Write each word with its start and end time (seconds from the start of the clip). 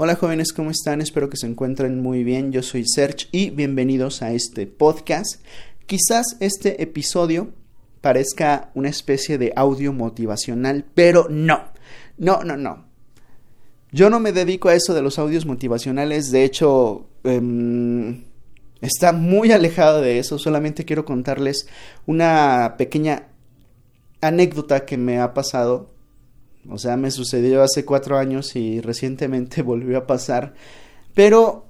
Hola 0.00 0.14
jóvenes, 0.14 0.52
¿cómo 0.52 0.70
están? 0.70 1.00
Espero 1.00 1.28
que 1.28 1.36
se 1.36 1.48
encuentren 1.48 2.00
muy 2.00 2.22
bien. 2.22 2.52
Yo 2.52 2.62
soy 2.62 2.84
Serge 2.86 3.26
y 3.32 3.50
bienvenidos 3.50 4.22
a 4.22 4.30
este 4.30 4.68
podcast. 4.68 5.42
Quizás 5.86 6.36
este 6.38 6.80
episodio 6.84 7.48
parezca 8.00 8.70
una 8.76 8.90
especie 8.90 9.38
de 9.38 9.52
audio 9.56 9.92
motivacional, 9.92 10.84
pero 10.94 11.26
no, 11.28 11.64
no, 12.16 12.44
no, 12.44 12.56
no. 12.56 12.84
Yo 13.90 14.08
no 14.08 14.20
me 14.20 14.30
dedico 14.30 14.68
a 14.68 14.74
eso 14.74 14.94
de 14.94 15.02
los 15.02 15.18
audios 15.18 15.46
motivacionales, 15.46 16.30
de 16.30 16.44
hecho, 16.44 17.08
em, 17.24 18.22
está 18.80 19.10
muy 19.10 19.50
alejado 19.50 20.00
de 20.00 20.20
eso, 20.20 20.38
solamente 20.38 20.84
quiero 20.84 21.04
contarles 21.04 21.66
una 22.06 22.76
pequeña 22.78 23.30
anécdota 24.20 24.84
que 24.84 24.96
me 24.96 25.18
ha 25.18 25.34
pasado 25.34 25.97
o 26.68 26.78
sea, 26.78 26.96
me 26.96 27.10
sucedió 27.10 27.62
hace 27.62 27.84
cuatro 27.84 28.18
años 28.18 28.56
y 28.56 28.80
recientemente 28.80 29.62
volvió 29.62 29.98
a 29.98 30.06
pasar. 30.06 30.54
Pero, 31.14 31.66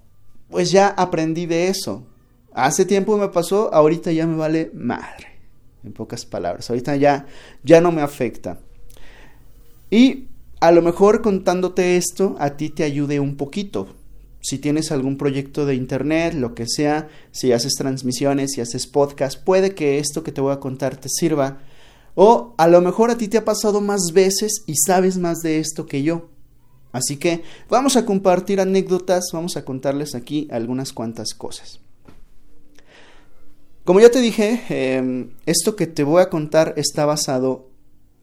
pues 0.51 0.71
ya 0.71 0.89
aprendí 0.89 1.47
de 1.47 1.69
eso. 1.69 2.07
Hace 2.53 2.85
tiempo 2.85 3.17
me 3.17 3.29
pasó, 3.29 3.73
ahorita 3.73 4.13
ya 4.13 4.27
me 4.27 4.37
vale 4.37 4.71
madre. 4.75 5.27
En 5.85 5.93
pocas 5.93 6.27
palabras, 6.27 6.69
ahorita 6.69 6.97
ya, 6.97 7.27
ya 7.63 7.81
no 7.81 7.93
me 7.93 8.03
afecta. 8.03 8.59
Y 9.91 10.29
a 10.61 10.73
lo 10.73 10.83
mejor 10.83 11.23
contándote 11.23 11.97
esto, 11.97 12.37
a 12.41 12.57
ti 12.57 12.71
te 12.71 12.83
ayude 12.83 13.21
un 13.21 13.37
poquito. 13.37 13.95
Si 14.41 14.59
tienes 14.59 14.91
algún 14.91 15.17
proyecto 15.17 15.67
de 15.67 15.75
internet, 15.75 16.35
lo 16.35 16.55
que 16.55 16.67
sea, 16.67 17.09
si 17.31 17.53
haces 17.53 17.75
transmisiones, 17.75 18.53
si 18.53 18.61
haces 18.61 18.87
podcast, 18.87 19.43
puede 19.43 19.75
que 19.75 19.99
esto 19.99 20.23
que 20.23 20.33
te 20.33 20.41
voy 20.41 20.53
a 20.53 20.61
contar 20.61 20.97
te 20.97 21.09
sirva 21.09 21.61
o 22.15 22.55
a 22.57 22.67
lo 22.69 22.81
mejor 22.81 23.11
a 23.11 23.19
ti 23.19 23.29
te 23.29 23.39
ha 23.39 23.45
pasado 23.45 23.81
más 23.81 24.13
veces 24.13 24.63
y 24.67 24.75
sabes 24.77 25.19
más 25.19 25.39
de 25.39 25.59
esto 25.59 25.87
que 25.87 26.03
yo. 26.03 26.29
Así 26.93 27.17
que 27.17 27.43
vamos 27.69 27.97
a 27.97 28.05
compartir 28.07 28.61
anécdotas, 28.61 29.27
vamos 29.33 29.57
a 29.57 29.65
contarles 29.65 30.15
aquí 30.15 30.49
algunas 30.51 30.93
cuantas 30.93 31.35
cosas. 31.35 31.81
Como 33.85 34.01
ya 34.01 34.11
te 34.11 34.21
dije, 34.21 34.63
em, 34.69 35.31
esto 35.47 35.77
que 35.77 35.87
te 35.87 36.05
voy 36.05 36.21
a 36.21 36.29
contar 36.29 36.75
está 36.77 37.07
basado 37.07 37.69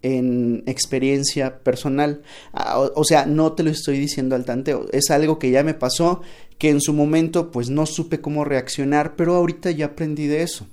en 0.02 0.64
experiencia 0.68 1.60
personal. 1.64 2.22
Ah, 2.54 2.80
o, 2.80 2.92
o, 3.02 3.04
sea, 3.04 3.26
no 3.26 3.54
te 3.54 3.64
lo 3.64 3.72
estoy 3.72 3.98
diciendo 3.98 4.36
al 4.36 4.46
tanteo. 4.46 4.86
Es 4.92 5.10
algo 5.10 5.40
que 5.40 5.50
ya 5.50 5.64
me 5.64 5.74
pasó, 5.74 6.22
que 6.60 6.70
en 6.70 6.82
su 6.82 6.94
momento 6.94 7.50
pues 7.50 7.70
no 7.70 7.86
supe 7.88 8.22
cómo 8.22 8.46
reaccionar, 8.46 9.16
pero 9.16 9.36
ahorita 9.36 9.72
ya 9.72 9.88
aprendí 9.88 10.28
de 10.28 10.44
eso. 10.44 10.68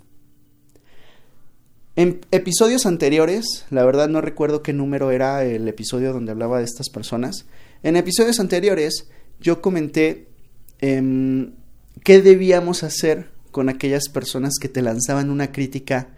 En 1.94 2.22
episodios 2.30 2.86
anteriores, 2.86 3.66
la 3.68 3.84
verdad 3.84 4.08
no 4.08 4.22
recuerdo 4.22 4.62
qué 4.62 4.72
número 4.72 5.10
era 5.10 5.44
el 5.44 5.68
episodio 5.68 6.14
donde 6.14 6.32
hablaba 6.32 6.58
de 6.58 6.64
estas 6.64 6.88
personas. 6.88 7.44
En 7.82 7.96
episodios 7.96 8.40
anteriores 8.40 9.10
yo 9.40 9.60
comenté 9.60 10.28
eh, 10.80 11.52
qué 12.02 12.22
debíamos 12.22 12.82
hacer 12.82 13.30
con 13.50 13.68
aquellas 13.68 14.08
personas 14.08 14.54
que 14.58 14.70
te 14.70 14.80
lanzaban 14.80 15.28
una 15.28 15.52
crítica 15.52 16.08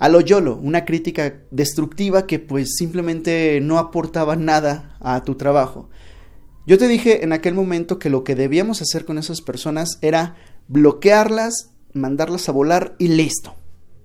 a 0.00 0.08
lo 0.08 0.20
YOLO, 0.20 0.56
una 0.56 0.84
crítica 0.84 1.34
destructiva 1.52 2.26
que 2.26 2.40
pues 2.40 2.74
simplemente 2.76 3.60
no 3.62 3.78
aportaba 3.78 4.34
nada 4.34 4.96
a 4.98 5.22
tu 5.22 5.36
trabajo. 5.36 5.88
Yo 6.66 6.78
te 6.78 6.88
dije 6.88 7.22
en 7.22 7.32
aquel 7.32 7.54
momento 7.54 8.00
que 8.00 8.10
lo 8.10 8.24
que 8.24 8.34
debíamos 8.34 8.82
hacer 8.82 9.04
con 9.04 9.18
esas 9.18 9.40
personas 9.40 9.98
era 10.00 10.34
bloquearlas, 10.66 11.70
mandarlas 11.92 12.48
a 12.48 12.52
volar 12.52 12.96
y 12.98 13.06
listo, 13.06 13.54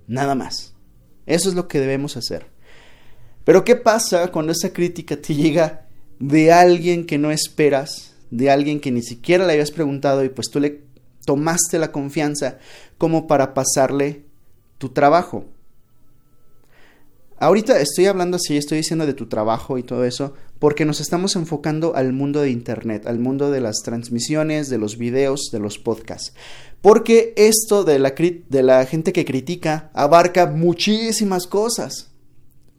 nada 0.06 0.36
más. 0.36 0.77
Eso 1.28 1.50
es 1.50 1.54
lo 1.54 1.68
que 1.68 1.78
debemos 1.78 2.16
hacer. 2.16 2.46
Pero 3.44 3.62
¿qué 3.62 3.76
pasa 3.76 4.32
cuando 4.32 4.52
esa 4.52 4.72
crítica 4.72 5.16
te 5.16 5.34
llega 5.34 5.86
de 6.18 6.52
alguien 6.52 7.04
que 7.04 7.18
no 7.18 7.30
esperas, 7.30 8.14
de 8.30 8.50
alguien 8.50 8.80
que 8.80 8.90
ni 8.90 9.02
siquiera 9.02 9.46
le 9.46 9.52
habías 9.52 9.70
preguntado 9.70 10.24
y 10.24 10.30
pues 10.30 10.48
tú 10.50 10.58
le 10.58 10.82
tomaste 11.26 11.78
la 11.78 11.92
confianza 11.92 12.58
como 12.96 13.26
para 13.26 13.52
pasarle 13.52 14.24
tu 14.78 14.88
trabajo? 14.88 15.44
Ahorita 17.40 17.78
estoy 17.80 18.06
hablando 18.06 18.36
así, 18.36 18.56
estoy 18.56 18.78
diciendo 18.78 19.06
de 19.06 19.14
tu 19.14 19.28
trabajo 19.28 19.78
y 19.78 19.84
todo 19.84 20.04
eso, 20.04 20.34
porque 20.58 20.84
nos 20.84 21.00
estamos 21.00 21.36
enfocando 21.36 21.94
al 21.94 22.12
mundo 22.12 22.40
de 22.40 22.50
Internet, 22.50 23.06
al 23.06 23.20
mundo 23.20 23.52
de 23.52 23.60
las 23.60 23.76
transmisiones, 23.84 24.68
de 24.68 24.78
los 24.78 24.98
videos, 24.98 25.50
de 25.52 25.60
los 25.60 25.78
podcasts. 25.78 26.34
Porque 26.80 27.34
esto 27.36 27.84
de 27.84 27.98
la, 27.98 28.86
gente 28.86 29.12
que 29.12 29.24
critica 29.24 29.90
abarca 29.94 30.46
muchísimas 30.46 31.46
cosas. 31.46 32.10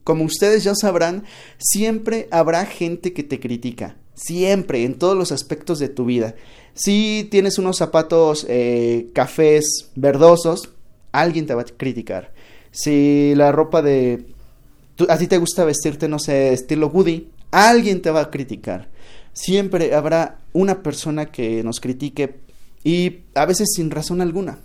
Como 0.03 0.23
ustedes 0.23 0.63
ya 0.63 0.73
sabrán, 0.75 1.23
siempre 1.57 2.27
habrá 2.31 2.65
gente 2.65 3.13
que 3.13 3.23
te 3.23 3.39
critica. 3.39 3.97
Siempre, 4.13 4.83
en 4.83 4.97
todos 4.97 5.17
los 5.17 5.31
aspectos 5.31 5.79
de 5.79 5.87
tu 5.87 6.05
vida. 6.05 6.35
Si 6.73 7.27
tienes 7.31 7.57
unos 7.57 7.77
zapatos 7.77 8.45
eh, 8.49 9.09
cafés 9.13 9.91
verdosos, 9.95 10.69
alguien 11.13 11.45
te 11.45 11.55
va 11.55 11.61
a 11.61 11.65
criticar. 11.65 12.33
Si 12.71 13.33
la 13.35 13.51
ropa 13.51 13.81
de... 13.81 14.25
a 15.07 15.17
ti 15.17 15.27
te 15.27 15.37
gusta 15.37 15.63
vestirte, 15.63 16.07
no 16.07 16.19
sé, 16.19 16.53
estilo 16.53 16.87
Woody, 16.87 17.29
alguien 17.51 18.01
te 18.01 18.11
va 18.11 18.21
a 18.21 18.31
criticar. 18.31 18.89
Siempre 19.33 19.93
habrá 19.93 20.39
una 20.53 20.83
persona 20.83 21.27
que 21.27 21.63
nos 21.63 21.79
critique 21.79 22.39
y 22.83 23.19
a 23.35 23.45
veces 23.45 23.69
sin 23.75 23.91
razón 23.91 24.21
alguna. 24.21 24.59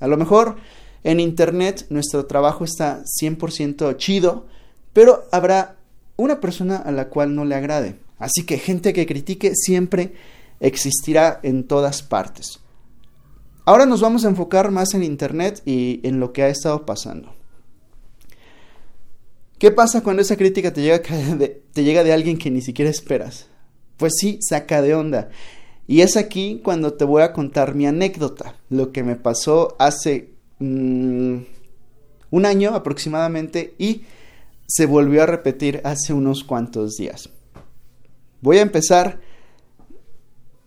A 0.00 0.06
lo 0.06 0.16
mejor 0.16 0.56
en 1.04 1.20
Internet 1.20 1.86
nuestro 1.88 2.26
trabajo 2.26 2.64
está 2.64 3.02
100% 3.20 3.96
chido, 3.96 4.46
pero 4.92 5.24
habrá 5.30 5.76
una 6.16 6.40
persona 6.40 6.76
a 6.76 6.90
la 6.92 7.08
cual 7.08 7.34
no 7.34 7.44
le 7.44 7.54
agrade. 7.54 7.96
Así 8.18 8.44
que 8.44 8.58
gente 8.58 8.92
que 8.92 9.06
critique 9.06 9.52
siempre 9.54 10.12
existirá 10.60 11.40
en 11.42 11.64
todas 11.64 12.02
partes. 12.02 12.60
Ahora 13.64 13.86
nos 13.86 14.00
vamos 14.00 14.24
a 14.24 14.28
enfocar 14.28 14.70
más 14.70 14.94
en 14.94 15.02
Internet 15.02 15.62
y 15.64 16.00
en 16.06 16.20
lo 16.20 16.32
que 16.32 16.42
ha 16.42 16.48
estado 16.48 16.84
pasando. 16.84 17.39
¿Qué 19.60 19.70
pasa 19.70 20.02
cuando 20.02 20.22
esa 20.22 20.38
crítica 20.38 20.72
te 20.72 20.80
llega 20.80 20.98
de, 21.36 21.62
te 21.74 21.84
llega 21.84 22.02
de 22.02 22.14
alguien 22.14 22.38
que 22.38 22.50
ni 22.50 22.62
siquiera 22.62 22.90
esperas? 22.90 23.46
Pues 23.98 24.14
sí, 24.18 24.38
saca 24.40 24.80
de 24.80 24.94
onda. 24.94 25.28
Y 25.86 26.00
es 26.00 26.16
aquí 26.16 26.62
cuando 26.64 26.94
te 26.94 27.04
voy 27.04 27.20
a 27.20 27.34
contar 27.34 27.74
mi 27.74 27.86
anécdota, 27.86 28.56
lo 28.70 28.90
que 28.90 29.02
me 29.02 29.16
pasó 29.16 29.76
hace 29.78 30.30
mm, 30.60 31.36
un 32.30 32.46
año 32.46 32.74
aproximadamente 32.74 33.74
y 33.76 34.04
se 34.66 34.86
volvió 34.86 35.22
a 35.22 35.26
repetir 35.26 35.82
hace 35.84 36.14
unos 36.14 36.42
cuantos 36.42 36.96
días. 36.96 37.28
Voy 38.40 38.56
a 38.56 38.62
empezar 38.62 39.20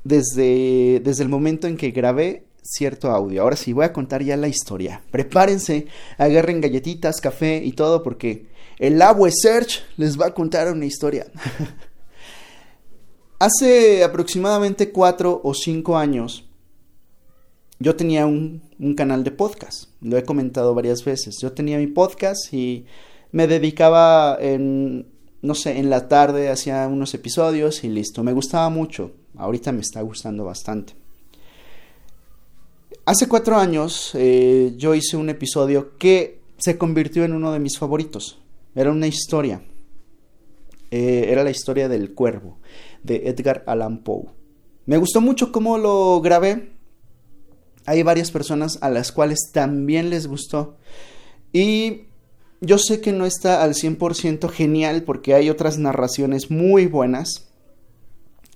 desde, 0.04 1.02
desde 1.04 1.24
el 1.24 1.30
momento 1.30 1.66
en 1.66 1.78
que 1.78 1.90
grabé 1.90 2.44
cierto 2.64 3.12
audio. 3.12 3.44
Ahora 3.44 3.56
sí, 3.56 3.74
voy 3.74 3.86
a 3.86 3.94
contar 3.94 4.24
ya 4.24 4.38
la 4.38 4.48
historia. 4.48 5.04
Prepárense, 5.12 5.86
agarren 6.18 6.62
galletitas, 6.62 7.22
café 7.22 7.62
y 7.64 7.74
todo 7.74 8.02
porque 8.02 8.48
el 8.80 9.02
agua 9.02 9.30
Search 9.32 9.84
les 9.98 10.20
va 10.20 10.28
a 10.28 10.34
contar 10.34 10.72
una 10.72 10.86
historia. 10.86 11.28
Hace 13.40 14.04
aproximadamente 14.04 14.92
cuatro 14.92 15.42
o 15.44 15.54
cinco 15.54 15.98
años, 15.98 16.46
yo 17.80 17.96
tenía 17.96 18.26
un, 18.26 18.62
canal 18.96 19.24
de 19.24 19.32
podcast. 19.32 19.90
Lo 20.02 20.18
he 20.18 20.24
comentado 20.24 20.74
varias 20.74 21.04
veces. 21.04 21.38
Yo 21.42 21.52
tenía 21.52 21.78
mi 21.78 21.88
podcast 21.88 22.54
y 22.54 22.86
me 23.32 23.48
dedicaba 23.48 24.38
en, 24.40 25.08
no 25.42 25.56
sé, 25.56 25.78
en 25.78 25.90
la 25.90 26.08
tarde 26.08 26.50
hacía 26.50 26.88
unos 26.88 27.14
episodios 27.14 27.84
y 27.84 27.90
listo. 27.90 28.24
Me 28.24 28.32
gustaba 28.32 28.70
mucho. 28.70 29.12
Ahorita 29.36 29.74
me 29.74 29.82
está 29.82 30.02
gustando 30.02 30.46
bastante. 30.46 31.03
Hace 33.06 33.28
cuatro 33.28 33.58
años 33.58 34.12
eh, 34.14 34.76
yo 34.78 34.96
hice 34.96 35.18
un 35.18 35.30
episodio 35.30 35.98
que 35.98 36.40
se 36.58 36.78
convirtió 36.78 37.26
en 37.26 37.34
uno 37.34 37.52
de 37.52 37.60
mis 37.60 37.78
favoritos. 37.78 38.40
Era 38.76 38.92
una 38.92 39.08
historia. 39.08 39.62
Eh, 40.90 41.26
era 41.28 41.44
la 41.44 41.52
historia 41.52 41.90
del 41.90 42.14
cuervo 42.14 42.60
de 43.04 43.28
Edgar 43.28 43.66
Allan 43.68 44.04
Poe. 44.04 44.28
Me 44.86 44.96
gustó 44.96 45.20
mucho 45.20 45.52
cómo 45.52 45.78
lo 45.78 46.22
grabé. 46.22 46.72
Hay 47.86 48.04
varias 48.04 48.32
personas 48.32 48.78
a 48.82 48.90
las 48.90 49.12
cuales 49.12 49.52
también 49.52 50.10
les 50.10 50.28
gustó. 50.28 50.78
Y 51.52 52.04
yo 52.62 52.78
sé 52.78 53.02
que 53.02 53.12
no 53.12 53.26
está 53.26 53.64
al 53.64 53.74
100% 53.74 54.50
genial 54.50 55.04
porque 55.04 55.34
hay 55.34 55.50
otras 55.50 55.78
narraciones 55.78 56.50
muy 56.50 56.86
buenas. 56.86 57.50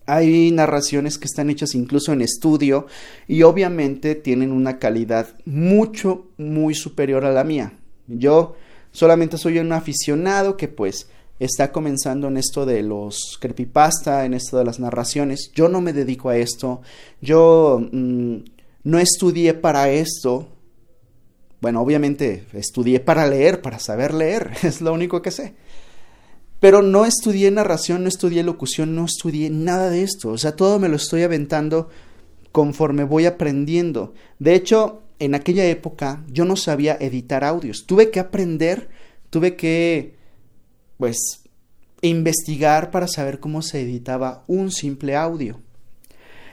Hay 0.07 0.51
narraciones 0.51 1.17
que 1.17 1.25
están 1.25 1.49
hechas 1.49 1.75
incluso 1.75 2.13
en 2.13 2.21
estudio 2.21 2.87
y 3.27 3.43
obviamente 3.43 4.15
tienen 4.15 4.51
una 4.51 4.79
calidad 4.79 5.27
mucho, 5.45 6.27
muy 6.37 6.73
superior 6.73 7.25
a 7.25 7.31
la 7.31 7.43
mía. 7.43 7.73
Yo 8.07 8.55
solamente 8.91 9.37
soy 9.37 9.59
un 9.59 9.71
aficionado 9.73 10.57
que 10.57 10.69
pues 10.69 11.07
está 11.39 11.71
comenzando 11.71 12.27
en 12.27 12.37
esto 12.37 12.65
de 12.65 12.81
los 12.83 13.37
creepypasta, 13.39 14.25
en 14.25 14.33
esto 14.33 14.57
de 14.57 14.65
las 14.65 14.79
narraciones. 14.79 15.51
Yo 15.53 15.69
no 15.69 15.81
me 15.81 15.93
dedico 15.93 16.29
a 16.29 16.37
esto. 16.37 16.81
Yo 17.21 17.79
mm, 17.91 18.37
no 18.83 18.99
estudié 18.99 19.53
para 19.53 19.89
esto. 19.89 20.47
Bueno, 21.59 21.81
obviamente 21.81 22.45
estudié 22.53 22.99
para 22.99 23.27
leer, 23.27 23.61
para 23.61 23.79
saber 23.79 24.13
leer. 24.13 24.51
Es 24.63 24.81
lo 24.81 24.93
único 24.93 25.21
que 25.21 25.31
sé. 25.31 25.53
Pero 26.59 26.81
no 26.81 27.05
estudié 27.05 27.51
narración, 27.51 28.03
no 28.03 28.09
estudié 28.09 28.43
locución, 28.43 28.95
no 28.95 29.05
estudié 29.05 29.49
nada 29.49 29.89
de 29.89 30.03
esto. 30.03 30.29
O 30.29 30.37
sea, 30.37 30.55
todo 30.55 30.79
me 30.79 30.89
lo 30.89 30.95
estoy 30.95 31.23
aventando 31.23 31.89
conforme 32.51 33.03
voy 33.03 33.25
aprendiendo. 33.25 34.13
De 34.39 34.55
hecho, 34.55 35.03
en 35.19 35.35
aquella 35.35 35.65
época 35.65 36.23
yo 36.31 36.45
no 36.45 36.55
sabía 36.55 36.97
editar 36.99 37.43
audios. 37.43 37.85
Tuve 37.85 38.09
que 38.09 38.19
aprender, 38.19 38.89
tuve 39.29 39.55
que, 39.55 40.15
pues, 40.97 41.17
investigar 42.01 42.91
para 42.91 43.07
saber 43.07 43.39
cómo 43.39 43.61
se 43.61 43.81
editaba 43.81 44.43
un 44.47 44.71
simple 44.71 45.15
audio. 45.15 45.59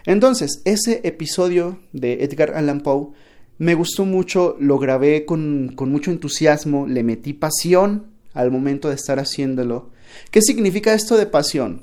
Entonces, 0.06 0.60
ese 0.66 1.00
episodio 1.04 1.78
de 1.92 2.24
Edgar 2.24 2.54
Allan 2.54 2.80
Poe 2.80 3.12
me 3.56 3.74
gustó 3.74 4.04
mucho, 4.04 4.56
lo 4.60 4.78
grabé 4.78 5.24
con, 5.24 5.72
con 5.74 5.90
mucho 5.90 6.10
entusiasmo, 6.10 6.86
le 6.86 7.02
metí 7.02 7.32
pasión 7.32 8.06
al 8.34 8.50
momento 8.50 8.88
de 8.88 8.96
estar 8.96 9.18
haciéndolo. 9.18 9.93
¿Qué 10.30 10.42
significa 10.42 10.94
esto 10.94 11.16
de 11.16 11.26
pasión? 11.26 11.82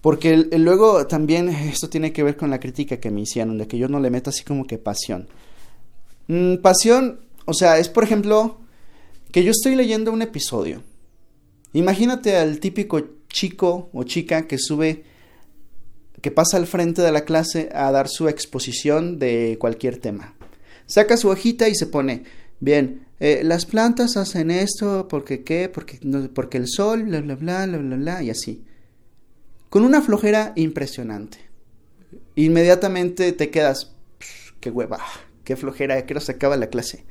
Porque 0.00 0.36
luego 0.36 1.06
también 1.06 1.48
esto 1.48 1.88
tiene 1.88 2.12
que 2.12 2.22
ver 2.22 2.36
con 2.36 2.50
la 2.50 2.60
crítica 2.60 2.98
que 2.98 3.10
me 3.10 3.22
hicieron, 3.22 3.58
de 3.58 3.66
que 3.66 3.78
yo 3.78 3.88
no 3.88 4.00
le 4.00 4.10
meto 4.10 4.30
así 4.30 4.44
como 4.44 4.66
que 4.66 4.78
pasión. 4.78 5.28
Mm, 6.28 6.56
pasión, 6.56 7.20
o 7.46 7.54
sea, 7.54 7.78
es 7.78 7.88
por 7.88 8.04
ejemplo 8.04 8.58
que 9.32 9.42
yo 9.42 9.50
estoy 9.50 9.74
leyendo 9.74 10.12
un 10.12 10.22
episodio. 10.22 10.82
Imagínate 11.72 12.36
al 12.36 12.60
típico 12.60 13.00
chico 13.28 13.90
o 13.92 14.04
chica 14.04 14.46
que 14.46 14.58
sube, 14.58 15.04
que 16.22 16.30
pasa 16.30 16.56
al 16.56 16.66
frente 16.66 17.02
de 17.02 17.12
la 17.12 17.24
clase 17.24 17.68
a 17.74 17.90
dar 17.90 18.08
su 18.08 18.28
exposición 18.28 19.18
de 19.18 19.56
cualquier 19.60 19.98
tema. 19.98 20.34
Saca 20.86 21.16
su 21.16 21.28
hojita 21.28 21.68
y 21.68 21.74
se 21.74 21.86
pone, 21.86 22.24
bien, 22.60 23.06
eh, 23.20 23.42
las 23.44 23.66
plantas 23.66 24.16
hacen 24.16 24.50
esto, 24.50 25.08
porque 25.08 25.42
qué, 25.42 25.68
porque, 25.68 25.98
porque 26.34 26.58
el 26.58 26.68
sol, 26.68 27.04
bla, 27.04 27.20
bla, 27.20 27.34
bla, 27.34 27.66
bla, 27.66 27.78
bla, 27.78 27.96
bla, 27.96 28.22
y 28.22 28.30
así 28.30 28.64
con 29.68 29.84
una 29.84 30.02
flojera 30.02 30.52
impresionante. 30.56 31.38
Inmediatamente 32.36 33.32
te 33.32 33.50
quedas, 33.50 33.92
qué 34.60 34.70
hueva, 34.70 35.00
qué 35.44 35.56
flojera, 35.56 36.04
que 36.06 36.20
se 36.20 36.32
acaba 36.32 36.56
la 36.56 36.68
clase. 36.68 37.04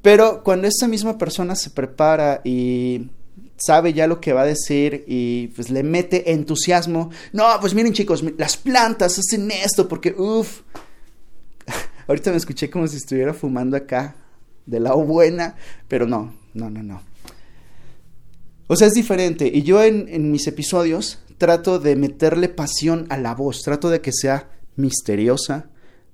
Pero 0.00 0.42
cuando 0.42 0.68
esa 0.68 0.88
misma 0.88 1.18
persona 1.18 1.54
se 1.54 1.70
prepara 1.70 2.40
y 2.44 3.08
sabe 3.56 3.92
ya 3.92 4.06
lo 4.06 4.20
que 4.20 4.32
va 4.32 4.42
a 4.42 4.46
decir 4.46 5.04
y 5.06 5.48
pues 5.48 5.70
le 5.70 5.82
mete 5.82 6.32
entusiasmo, 6.32 7.10
no, 7.32 7.44
pues 7.60 7.74
miren 7.74 7.92
chicos, 7.92 8.24
las 8.36 8.56
plantas 8.56 9.18
hacen 9.18 9.50
esto 9.50 9.88
porque, 9.88 10.14
uff, 10.16 10.62
ahorita 12.08 12.30
me 12.30 12.36
escuché 12.36 12.68
como 12.68 12.86
si 12.86 12.96
estuviera 12.96 13.32
fumando 13.32 13.76
acá, 13.76 14.16
de 14.66 14.80
la 14.80 14.94
buena, 14.94 15.56
pero 15.88 16.06
no, 16.06 16.34
no, 16.54 16.70
no, 16.70 16.82
no. 16.82 17.02
O 18.68 18.76
sea, 18.76 18.86
es 18.86 18.94
diferente. 18.94 19.50
Y 19.52 19.62
yo 19.62 19.82
en, 19.82 20.08
en 20.08 20.30
mis 20.30 20.46
episodios 20.46 21.18
trato 21.38 21.78
de 21.78 21.96
meterle 21.96 22.48
pasión 22.48 23.06
a 23.08 23.18
la 23.18 23.34
voz, 23.34 23.62
trato 23.62 23.90
de 23.90 24.00
que 24.00 24.12
sea 24.12 24.48
misteriosa, 24.76 25.66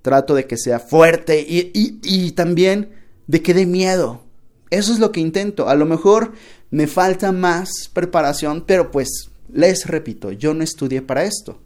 trato 0.02 0.34
de 0.34 0.46
que 0.46 0.56
sea 0.56 0.80
fuerte 0.80 1.44
y, 1.46 2.32
también 2.32 2.90
de 3.26 3.42
que 3.42 3.54
dé 3.54 3.66
miedo. 3.66 4.22
Eso 4.70 4.92
es 4.92 4.98
lo 4.98 5.12
que 5.12 5.20
intento. 5.20 5.68
A 5.68 5.74
lo 5.74 5.86
mejor 5.86 6.32
me 6.70 6.86
falta 6.86 7.32
más 7.32 7.90
preparación, 7.92 8.64
pero 8.66 8.90
pues 8.90 9.30
les 9.52 9.86
repito, 9.86 10.32
yo 10.32 10.54
no 10.54 10.62
estudié 10.62 11.02
para 11.02 11.24
esto. 11.24 11.58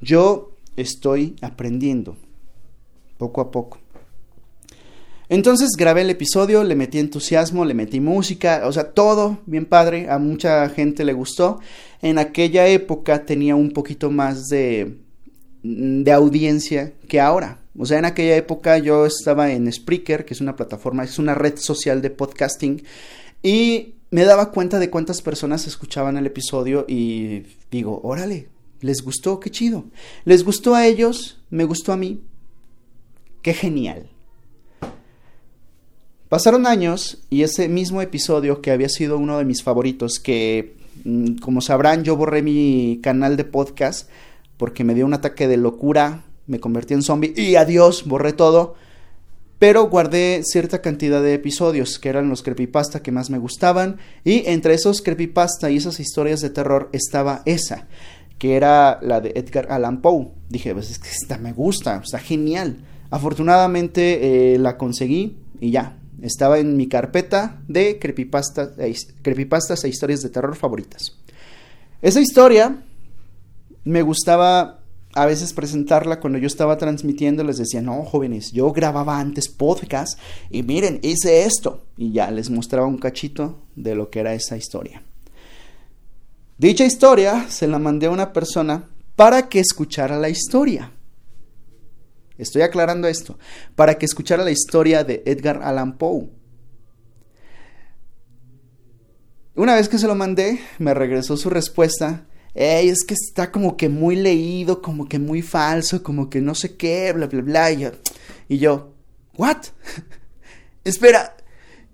Yo 0.00 0.52
estoy 0.76 1.36
aprendiendo 1.40 2.16
poco 3.18 3.40
a 3.40 3.50
poco. 3.50 3.78
Entonces 5.28 5.70
grabé 5.76 6.02
el 6.02 6.10
episodio, 6.10 6.62
le 6.62 6.76
metí 6.76 6.98
entusiasmo, 6.98 7.64
le 7.64 7.74
metí 7.74 8.00
música, 8.00 8.62
o 8.64 8.72
sea, 8.72 8.92
todo 8.92 9.38
bien 9.46 9.64
padre, 9.64 10.08
a 10.08 10.18
mucha 10.18 10.68
gente 10.68 11.04
le 11.04 11.12
gustó. 11.12 11.58
En 12.00 12.18
aquella 12.18 12.68
época 12.68 13.24
tenía 13.24 13.56
un 13.56 13.72
poquito 13.72 14.10
más 14.10 14.46
de, 14.46 14.98
de 15.62 16.12
audiencia 16.12 16.92
que 17.08 17.20
ahora. 17.20 17.58
O 17.78 17.84
sea, 17.84 17.98
en 17.98 18.04
aquella 18.04 18.36
época 18.36 18.78
yo 18.78 19.04
estaba 19.04 19.50
en 19.52 19.70
Spreaker, 19.70 20.24
que 20.24 20.34
es 20.34 20.40
una 20.40 20.56
plataforma, 20.56 21.04
es 21.04 21.18
una 21.18 21.34
red 21.34 21.58
social 21.58 22.00
de 22.00 22.10
podcasting, 22.10 22.82
y 23.42 23.94
me 24.10 24.24
daba 24.24 24.50
cuenta 24.50 24.78
de 24.78 24.90
cuántas 24.90 25.20
personas 25.22 25.66
escuchaban 25.66 26.16
el 26.16 26.26
episodio 26.26 26.84
y 26.88 27.42
digo, 27.70 28.00
órale, 28.02 28.48
les 28.80 29.02
gustó, 29.02 29.40
qué 29.40 29.50
chido. 29.50 29.84
Les 30.24 30.44
gustó 30.44 30.74
a 30.74 30.86
ellos, 30.86 31.40
me 31.50 31.64
gustó 31.64 31.92
a 31.92 31.96
mí, 31.96 32.22
qué 33.42 33.52
genial. 33.52 34.10
Pasaron 36.28 36.66
años 36.66 37.18
y 37.30 37.42
ese 37.42 37.68
mismo 37.68 38.02
episodio 38.02 38.60
que 38.60 38.72
había 38.72 38.88
sido 38.88 39.16
uno 39.16 39.38
de 39.38 39.44
mis 39.44 39.62
favoritos, 39.62 40.18
que 40.18 40.74
mm, 41.04 41.36
como 41.36 41.60
sabrán 41.60 42.02
yo 42.02 42.16
borré 42.16 42.42
mi 42.42 42.98
canal 43.00 43.36
de 43.36 43.44
podcast 43.44 44.08
porque 44.56 44.82
me 44.82 44.94
dio 44.94 45.06
un 45.06 45.14
ataque 45.14 45.46
de 45.46 45.56
locura, 45.56 46.24
me 46.48 46.58
convertí 46.58 46.94
en 46.94 47.02
zombie 47.02 47.32
y 47.36 47.54
adiós, 47.54 48.06
borré 48.06 48.32
todo. 48.32 48.74
Pero 49.60 49.88
guardé 49.88 50.42
cierta 50.44 50.82
cantidad 50.82 51.22
de 51.22 51.32
episodios 51.32 52.00
que 52.00 52.08
eran 52.08 52.28
los 52.28 52.42
creepypasta 52.42 53.02
que 53.02 53.12
más 53.12 53.30
me 53.30 53.38
gustaban 53.38 53.98
y 54.24 54.42
entre 54.46 54.74
esos 54.74 55.02
creepypasta 55.02 55.70
y 55.70 55.76
esas 55.76 56.00
historias 56.00 56.40
de 56.40 56.50
terror 56.50 56.90
estaba 56.92 57.42
esa, 57.46 57.86
que 58.38 58.56
era 58.56 58.98
la 59.00 59.20
de 59.20 59.32
Edgar 59.36 59.68
Allan 59.70 60.02
Poe. 60.02 60.28
Dije, 60.50 60.74
pues 60.74 60.90
es 60.90 60.98
que 60.98 61.08
esta 61.08 61.38
me 61.38 61.52
gusta, 61.52 62.02
está 62.04 62.18
genial. 62.18 62.78
Afortunadamente 63.10 64.54
eh, 64.54 64.58
la 64.58 64.76
conseguí 64.76 65.36
y 65.60 65.70
ya, 65.70 65.96
estaba 66.22 66.58
en 66.58 66.76
mi 66.76 66.88
carpeta 66.88 67.60
de 67.68 67.98
creepypastas, 67.98 68.70
creepypastas 69.22 69.84
e 69.84 69.88
historias 69.88 70.22
de 70.22 70.30
terror 70.30 70.56
favoritas. 70.56 71.16
Esa 72.02 72.20
historia 72.20 72.82
me 73.84 74.02
gustaba 74.02 74.80
a 75.14 75.24
veces 75.24 75.54
presentarla 75.54 76.20
cuando 76.20 76.38
yo 76.38 76.46
estaba 76.46 76.76
transmitiendo, 76.76 77.42
les 77.42 77.56
decía, 77.56 77.80
no, 77.80 78.04
jóvenes, 78.04 78.52
yo 78.52 78.70
grababa 78.72 79.18
antes 79.18 79.48
podcast 79.48 80.18
y 80.50 80.62
miren, 80.62 81.00
hice 81.02 81.44
esto. 81.44 81.84
Y 81.96 82.12
ya 82.12 82.30
les 82.30 82.50
mostraba 82.50 82.86
un 82.86 82.98
cachito 82.98 83.62
de 83.76 83.94
lo 83.94 84.10
que 84.10 84.20
era 84.20 84.34
esa 84.34 84.58
historia. 84.58 85.02
Dicha 86.58 86.84
historia 86.84 87.46
se 87.48 87.66
la 87.66 87.78
mandé 87.78 88.06
a 88.06 88.10
una 88.10 88.32
persona 88.34 88.84
para 89.14 89.48
que 89.48 89.60
escuchara 89.60 90.18
la 90.18 90.28
historia. 90.28 90.92
Estoy 92.38 92.62
aclarando 92.62 93.08
esto, 93.08 93.38
para 93.74 93.96
que 93.96 94.06
escuchara 94.06 94.44
la 94.44 94.50
historia 94.50 95.04
de 95.04 95.22
Edgar 95.26 95.62
Allan 95.62 95.96
Poe. 95.96 96.28
Una 99.54 99.74
vez 99.74 99.88
que 99.88 99.98
se 99.98 100.06
lo 100.06 100.14
mandé, 100.14 100.60
me 100.78 100.92
regresó 100.92 101.36
su 101.38 101.48
respuesta. 101.48 102.26
Ey, 102.54 102.90
es 102.90 103.04
que 103.04 103.14
está 103.14 103.50
como 103.50 103.76
que 103.76 103.88
muy 103.88 104.16
leído, 104.16 104.82
como 104.82 105.08
que 105.08 105.18
muy 105.18 105.40
falso, 105.40 106.02
como 106.02 106.28
que 106.28 106.42
no 106.42 106.54
sé 106.54 106.76
qué, 106.76 107.12
bla, 107.14 107.26
bla, 107.26 107.42
bla. 107.42 107.72
Y 107.72 108.58
yo, 108.58 108.94
y 109.36 109.40
¿what? 109.40 109.58
Espera, 110.84 111.36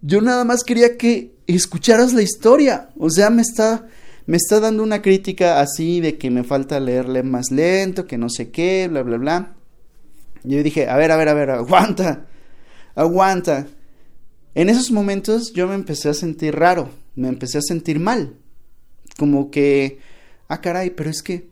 yo 0.01 0.21
nada 0.21 0.45
más 0.45 0.65
quería 0.65 0.97
que 0.97 1.37
escucharas 1.47 2.13
la 2.13 2.23
historia. 2.23 2.91
O 2.99 3.11
sea, 3.11 3.31
me 3.31 3.43
está, 3.43 3.87
me 4.27 4.37
está 4.37 4.59
dando 4.59 4.83
una 4.83 5.01
crítica 5.01 5.61
así 5.61 6.01
de 6.01 6.19
que 6.19 6.31
me 6.31 6.43
falta 6.43 6.81
leerle 6.81 7.23
más 7.23 7.53
lento, 7.53 8.07
que 8.07 8.19
no 8.19 8.29
sé 8.29 8.51
qué, 8.51 8.89
bla, 8.89 9.03
bla, 9.03 9.19
bla. 9.19 9.57
Yo 10.45 10.63
dije, 10.63 10.89
a 10.89 10.97
ver, 10.97 11.13
a 11.13 11.17
ver, 11.17 11.29
a 11.29 11.35
ver, 11.35 11.51
aguanta, 11.51 12.27
aguanta. 12.95 13.67
En 14.55 14.69
esos 14.69 14.91
momentos 14.91 15.53
yo 15.53 15.67
me 15.67 15.75
empecé 15.75 16.09
a 16.09 16.15
sentir 16.15 16.55
raro, 16.57 16.91
me 17.15 17.29
empecé 17.29 17.59
a 17.59 17.63
sentir 17.63 18.01
mal. 18.01 18.37
Como 19.19 19.51
que, 19.51 19.99
ah, 20.49 20.61
caray, 20.61 20.91
pero 20.91 21.11
es 21.11 21.23
que, 21.23 21.49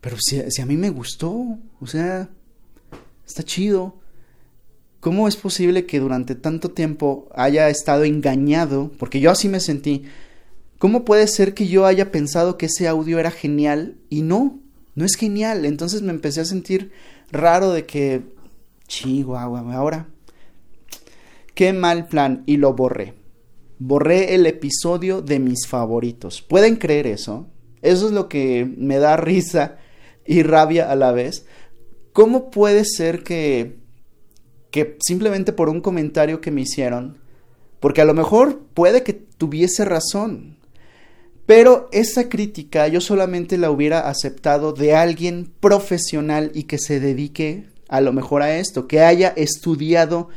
pero 0.00 0.16
si, 0.20 0.42
si 0.50 0.62
a 0.62 0.66
mí 0.66 0.76
me 0.76 0.90
gustó, 0.90 1.58
o 1.80 1.86
sea, 1.86 2.28
está 3.26 3.42
chido. 3.42 4.00
¿Cómo 5.00 5.28
es 5.28 5.36
posible 5.36 5.84
que 5.84 6.00
durante 6.00 6.34
tanto 6.34 6.70
tiempo 6.70 7.28
haya 7.34 7.68
estado 7.68 8.04
engañado? 8.04 8.90
Porque 8.98 9.20
yo 9.20 9.30
así 9.30 9.48
me 9.48 9.60
sentí. 9.60 10.04
¿Cómo 10.78 11.04
puede 11.04 11.26
ser 11.26 11.54
que 11.54 11.68
yo 11.68 11.84
haya 11.84 12.10
pensado 12.10 12.56
que 12.56 12.66
ese 12.66 12.88
audio 12.88 13.18
era 13.18 13.30
genial 13.30 13.96
y 14.08 14.22
no? 14.22 14.60
No 14.94 15.04
es 15.04 15.16
genial. 15.16 15.64
Entonces 15.64 16.02
me 16.02 16.12
empecé 16.12 16.40
a 16.40 16.44
sentir 16.44 16.92
raro 17.30 17.72
de 17.72 17.86
que, 17.86 18.22
chihuahua, 18.86 19.60
ahora, 19.74 20.08
qué 21.54 21.72
mal 21.72 22.08
plan 22.08 22.42
y 22.46 22.56
lo 22.56 22.74
borré. 22.74 23.14
Borré 23.78 24.34
el 24.34 24.46
episodio 24.46 25.20
de 25.20 25.38
mis 25.38 25.66
favoritos. 25.66 26.42
¿Pueden 26.42 26.76
creer 26.76 27.06
eso? 27.06 27.48
Eso 27.82 28.06
es 28.06 28.12
lo 28.12 28.28
que 28.28 28.72
me 28.76 28.98
da 28.98 29.16
risa 29.16 29.76
y 30.26 30.42
rabia 30.42 30.90
a 30.90 30.96
la 30.96 31.12
vez. 31.12 31.46
¿Cómo 32.12 32.50
puede 32.50 32.84
ser 32.84 33.24
que, 33.24 33.78
que 34.70 34.96
simplemente 35.04 35.52
por 35.52 35.68
un 35.68 35.80
comentario 35.80 36.40
que 36.40 36.50
me 36.50 36.62
hicieron, 36.62 37.18
porque 37.80 38.00
a 38.00 38.04
lo 38.04 38.14
mejor 38.14 38.60
puede 38.72 39.02
que 39.02 39.12
tuviese 39.12 39.84
razón, 39.84 40.56
pero 41.46 41.88
esa 41.92 42.28
crítica 42.28 42.88
yo 42.88 43.00
solamente 43.00 43.58
la 43.58 43.70
hubiera 43.70 44.08
aceptado 44.08 44.72
de 44.72 44.94
alguien 44.94 45.52
profesional 45.60 46.50
y 46.54 46.64
que 46.64 46.78
se 46.78 47.00
dedique 47.00 47.66
a 47.88 48.00
lo 48.00 48.12
mejor 48.12 48.42
a 48.42 48.56
esto, 48.58 48.88
que 48.88 49.00
haya 49.00 49.28
estudiado 49.36 50.28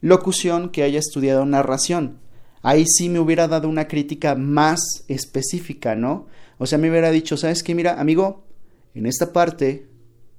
locución, 0.00 0.70
que 0.70 0.82
haya 0.82 0.98
estudiado 0.98 1.44
narración. 1.46 2.18
ahí 2.62 2.84
sí 2.86 3.08
me 3.08 3.20
hubiera 3.20 3.48
dado 3.48 3.68
una 3.68 3.88
crítica 3.88 4.34
más 4.34 5.04
específica, 5.08 5.94
¿no? 5.94 6.26
O 6.58 6.66
sea, 6.66 6.76
me 6.76 6.90
hubiera 6.90 7.10
dicho, 7.10 7.38
¿sabes 7.38 7.62
qué? 7.62 7.74
Mira, 7.74 7.98
amigo, 7.98 8.44
en 8.94 9.06
esta 9.06 9.32
parte 9.32 9.88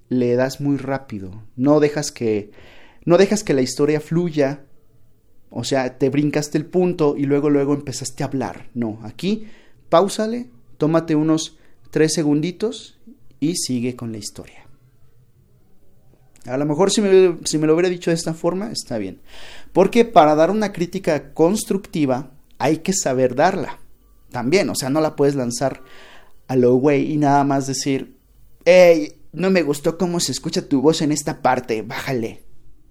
le 0.07 0.35
das 0.35 0.61
muy 0.61 0.77
rápido, 0.77 1.43
no 1.55 1.79
dejas 1.79 2.11
que 2.11 2.51
no 3.05 3.17
dejas 3.17 3.43
que 3.43 3.55
la 3.55 3.63
historia 3.63 3.99
fluya, 3.99 4.65
o 5.49 5.63
sea, 5.63 5.97
te 5.97 6.09
brincaste 6.09 6.59
el 6.59 6.67
punto 6.67 7.15
y 7.17 7.23
luego 7.23 7.49
luego 7.49 7.73
empezaste 7.73 8.23
a 8.23 8.27
hablar. 8.27 8.69
No, 8.75 8.99
aquí 9.03 9.47
pausale, 9.91 10.49
tómate 10.77 11.15
unos 11.15 11.57
tres 11.91 12.13
segunditos 12.13 12.97
y 13.41 13.57
sigue 13.57 13.97
con 13.97 14.13
la 14.13 14.19
historia. 14.19 14.65
A 16.45 16.57
lo 16.57 16.65
mejor 16.65 16.91
si 16.91 17.01
me, 17.01 17.37
si 17.43 17.57
me 17.57 17.67
lo 17.67 17.73
hubiera 17.73 17.89
dicho 17.89 18.09
de 18.09 18.15
esta 18.15 18.33
forma, 18.33 18.71
está 18.71 18.97
bien. 18.97 19.19
Porque 19.73 20.05
para 20.05 20.33
dar 20.33 20.49
una 20.49 20.71
crítica 20.71 21.33
constructiva 21.33 22.31
hay 22.57 22.77
que 22.77 22.93
saber 22.93 23.35
darla. 23.35 23.79
También, 24.31 24.69
o 24.69 24.75
sea, 24.75 24.89
no 24.89 25.01
la 25.01 25.17
puedes 25.17 25.35
lanzar 25.35 25.81
a 26.47 26.55
lo 26.55 26.73
güey 26.75 27.11
y 27.11 27.17
nada 27.17 27.43
más 27.43 27.67
decir, 27.67 28.17
hey, 28.63 29.17
no 29.33 29.51
me 29.51 29.61
gustó 29.61 29.97
cómo 29.97 30.21
se 30.21 30.31
escucha 30.31 30.67
tu 30.67 30.81
voz 30.81 31.01
en 31.01 31.11
esta 31.11 31.41
parte, 31.41 31.81
bájale. 31.81 32.43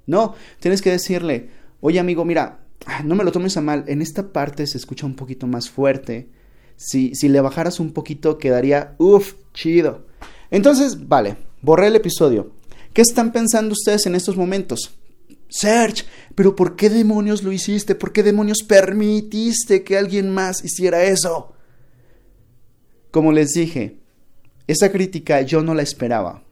No, 0.07 0.35
tienes 0.61 0.83
que 0.83 0.91
decirle, 0.91 1.49
oye 1.81 1.99
amigo, 1.99 2.27
mira, 2.27 2.61
no 3.05 3.15
me 3.15 3.25
lo 3.25 3.33
tomes 3.33 3.57
a 3.57 3.63
mal, 3.63 3.85
en 3.89 4.03
esta 4.03 4.33
parte 4.33 4.67
se 4.67 4.77
escucha 4.77 5.07
un 5.07 5.17
poquito 5.17 5.47
más 5.47 5.71
fuerte. 5.71 6.29
Si, 6.83 7.15
si 7.15 7.29
le 7.29 7.43
bajaras 7.43 7.79
un 7.79 7.93
poquito 7.93 8.39
quedaría, 8.39 8.95
uff, 8.97 9.35
chido. 9.53 10.07
Entonces, 10.51 11.09
vale, 11.09 11.37
borré 11.61 11.89
el 11.89 11.97
episodio. 11.97 12.53
¿Qué 12.95 13.03
están 13.03 13.33
pensando 13.33 13.75
ustedes 13.75 14.07
en 14.07 14.15
estos 14.15 14.39
momentos? 14.39 14.97
Serge, 15.51 16.05
pero 16.35 16.57
¿por 16.57 16.77
qué 16.77 16.89
demonios 16.89 17.43
lo 17.43 17.53
hiciste? 17.53 17.95
¿Por 17.95 18.15
qué 18.15 18.23
demonios 18.23 18.63
permitiste 18.63 19.85
que 19.85 19.99
alguien 19.99 20.31
más 20.31 20.65
hiciera 20.65 21.05
eso? 21.05 21.53
Como 23.11 23.31
les 23.33 23.53
dije, 23.53 23.99
esa 24.67 24.91
crítica 24.91 25.43
yo 25.43 25.63
no 25.63 25.75
la 25.75 25.83
esperaba. 25.83 26.45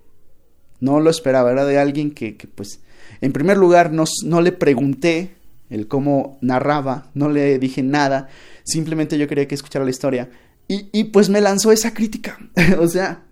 No 0.78 1.00
lo 1.00 1.08
esperaba, 1.08 1.52
era 1.52 1.64
de 1.64 1.78
alguien 1.78 2.10
que, 2.10 2.36
que 2.36 2.48
pues, 2.48 2.80
en 3.22 3.32
primer 3.32 3.56
lugar, 3.56 3.92
no, 3.92 4.04
no 4.26 4.42
le 4.42 4.52
pregunté 4.52 5.37
el 5.70 5.88
cómo 5.88 6.38
narraba, 6.40 7.10
no 7.14 7.28
le 7.28 7.58
dije 7.58 7.82
nada, 7.82 8.28
simplemente 8.64 9.18
yo 9.18 9.28
quería 9.28 9.48
que 9.48 9.54
escuchara 9.54 9.84
la 9.84 9.90
historia. 9.90 10.30
Y, 10.66 10.88
y 10.92 11.04
pues 11.04 11.28
me 11.28 11.40
lanzó 11.40 11.72
esa 11.72 11.94
crítica. 11.94 12.38
o 12.78 12.88
sea. 12.88 13.22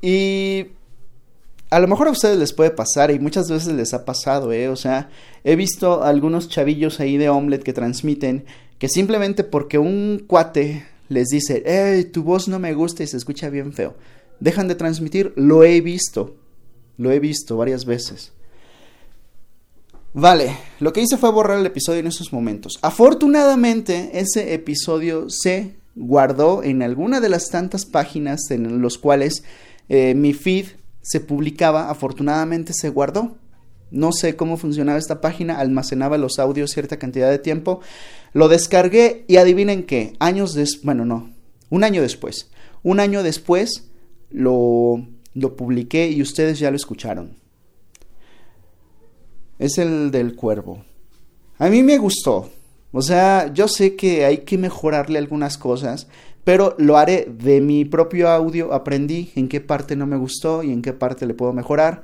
Y 0.00 0.68
a 1.70 1.80
lo 1.80 1.88
mejor 1.88 2.08
a 2.08 2.12
ustedes 2.12 2.38
les 2.38 2.52
puede 2.52 2.70
pasar 2.70 3.10
y 3.10 3.18
muchas 3.18 3.50
veces 3.50 3.74
les 3.74 3.92
ha 3.92 4.04
pasado, 4.04 4.52
¿eh? 4.52 4.68
O 4.68 4.76
sea, 4.76 5.10
he 5.44 5.56
visto 5.56 6.02
algunos 6.02 6.48
chavillos 6.48 7.00
ahí 7.00 7.16
de 7.16 7.28
Omelette 7.28 7.64
que 7.64 7.72
transmiten 7.72 8.44
que 8.78 8.88
simplemente 8.88 9.44
porque 9.44 9.78
un 9.78 10.24
cuate 10.26 10.86
les 11.08 11.28
dice, 11.28 11.62
hey, 11.66 12.04
tu 12.04 12.22
voz 12.22 12.48
no 12.48 12.58
me 12.58 12.74
gusta 12.74 13.02
y 13.02 13.06
se 13.06 13.16
escucha 13.16 13.50
bien 13.50 13.72
feo, 13.72 13.96
dejan 14.40 14.68
de 14.68 14.76
transmitir, 14.76 15.32
lo 15.36 15.64
he 15.64 15.80
visto, 15.80 16.36
lo 16.96 17.10
he 17.10 17.18
visto 17.18 17.56
varias 17.56 17.84
veces. 17.84 18.32
Vale, 20.14 20.56
lo 20.80 20.92
que 20.92 21.02
hice 21.02 21.18
fue 21.18 21.30
borrar 21.30 21.58
el 21.58 21.66
episodio 21.66 22.00
en 22.00 22.06
esos 22.06 22.32
momentos. 22.32 22.78
Afortunadamente, 22.82 24.10
ese 24.14 24.54
episodio 24.54 25.28
se 25.28 25.76
guardó 25.94 26.62
en 26.62 26.82
alguna 26.82 27.20
de 27.20 27.28
las 27.28 27.50
tantas 27.50 27.84
páginas 27.84 28.50
en 28.50 28.80
los 28.80 28.96
cuales 28.98 29.42
eh, 29.88 30.14
mi 30.14 30.32
feed 30.32 30.66
se 31.02 31.20
publicaba, 31.20 31.90
afortunadamente 31.90 32.72
se 32.72 32.88
guardó. 32.88 33.36
No 33.90 34.12
sé 34.12 34.36
cómo 34.36 34.56
funcionaba 34.56 34.98
esta 34.98 35.20
página, 35.20 35.58
almacenaba 35.58 36.18
los 36.18 36.38
audios 36.38 36.70
cierta 36.70 36.98
cantidad 36.98 37.30
de 37.30 37.38
tiempo. 37.38 37.80
Lo 38.32 38.48
descargué 38.48 39.24
y 39.28 39.36
adivinen 39.36 39.84
qué, 39.84 40.14
años 40.20 40.54
después, 40.54 40.84
bueno, 40.84 41.04
no, 41.04 41.34
un 41.70 41.84
año 41.84 42.02
después. 42.02 42.50
Un 42.82 43.00
año 43.00 43.22
después 43.22 43.88
lo, 44.30 45.06
lo 45.34 45.56
publiqué 45.56 46.10
y 46.10 46.22
ustedes 46.22 46.58
ya 46.58 46.70
lo 46.70 46.76
escucharon. 46.76 47.36
Es 49.58 49.78
el 49.78 50.10
del 50.10 50.34
cuervo. 50.34 50.84
A 51.58 51.68
mí 51.68 51.82
me 51.82 51.98
gustó. 51.98 52.50
O 52.92 53.02
sea, 53.02 53.52
yo 53.52 53.68
sé 53.68 53.96
que 53.96 54.24
hay 54.24 54.38
que 54.38 54.56
mejorarle 54.56 55.18
algunas 55.18 55.58
cosas, 55.58 56.06
pero 56.44 56.74
lo 56.78 56.96
haré 56.96 57.28
de 57.30 57.60
mi 57.60 57.84
propio 57.84 58.30
audio, 58.30 58.72
aprendí 58.72 59.30
en 59.34 59.48
qué 59.48 59.60
parte 59.60 59.96
no 59.96 60.06
me 60.06 60.16
gustó 60.16 60.62
y 60.62 60.72
en 60.72 60.80
qué 60.80 60.94
parte 60.94 61.26
le 61.26 61.34
puedo 61.34 61.52
mejorar, 61.52 62.02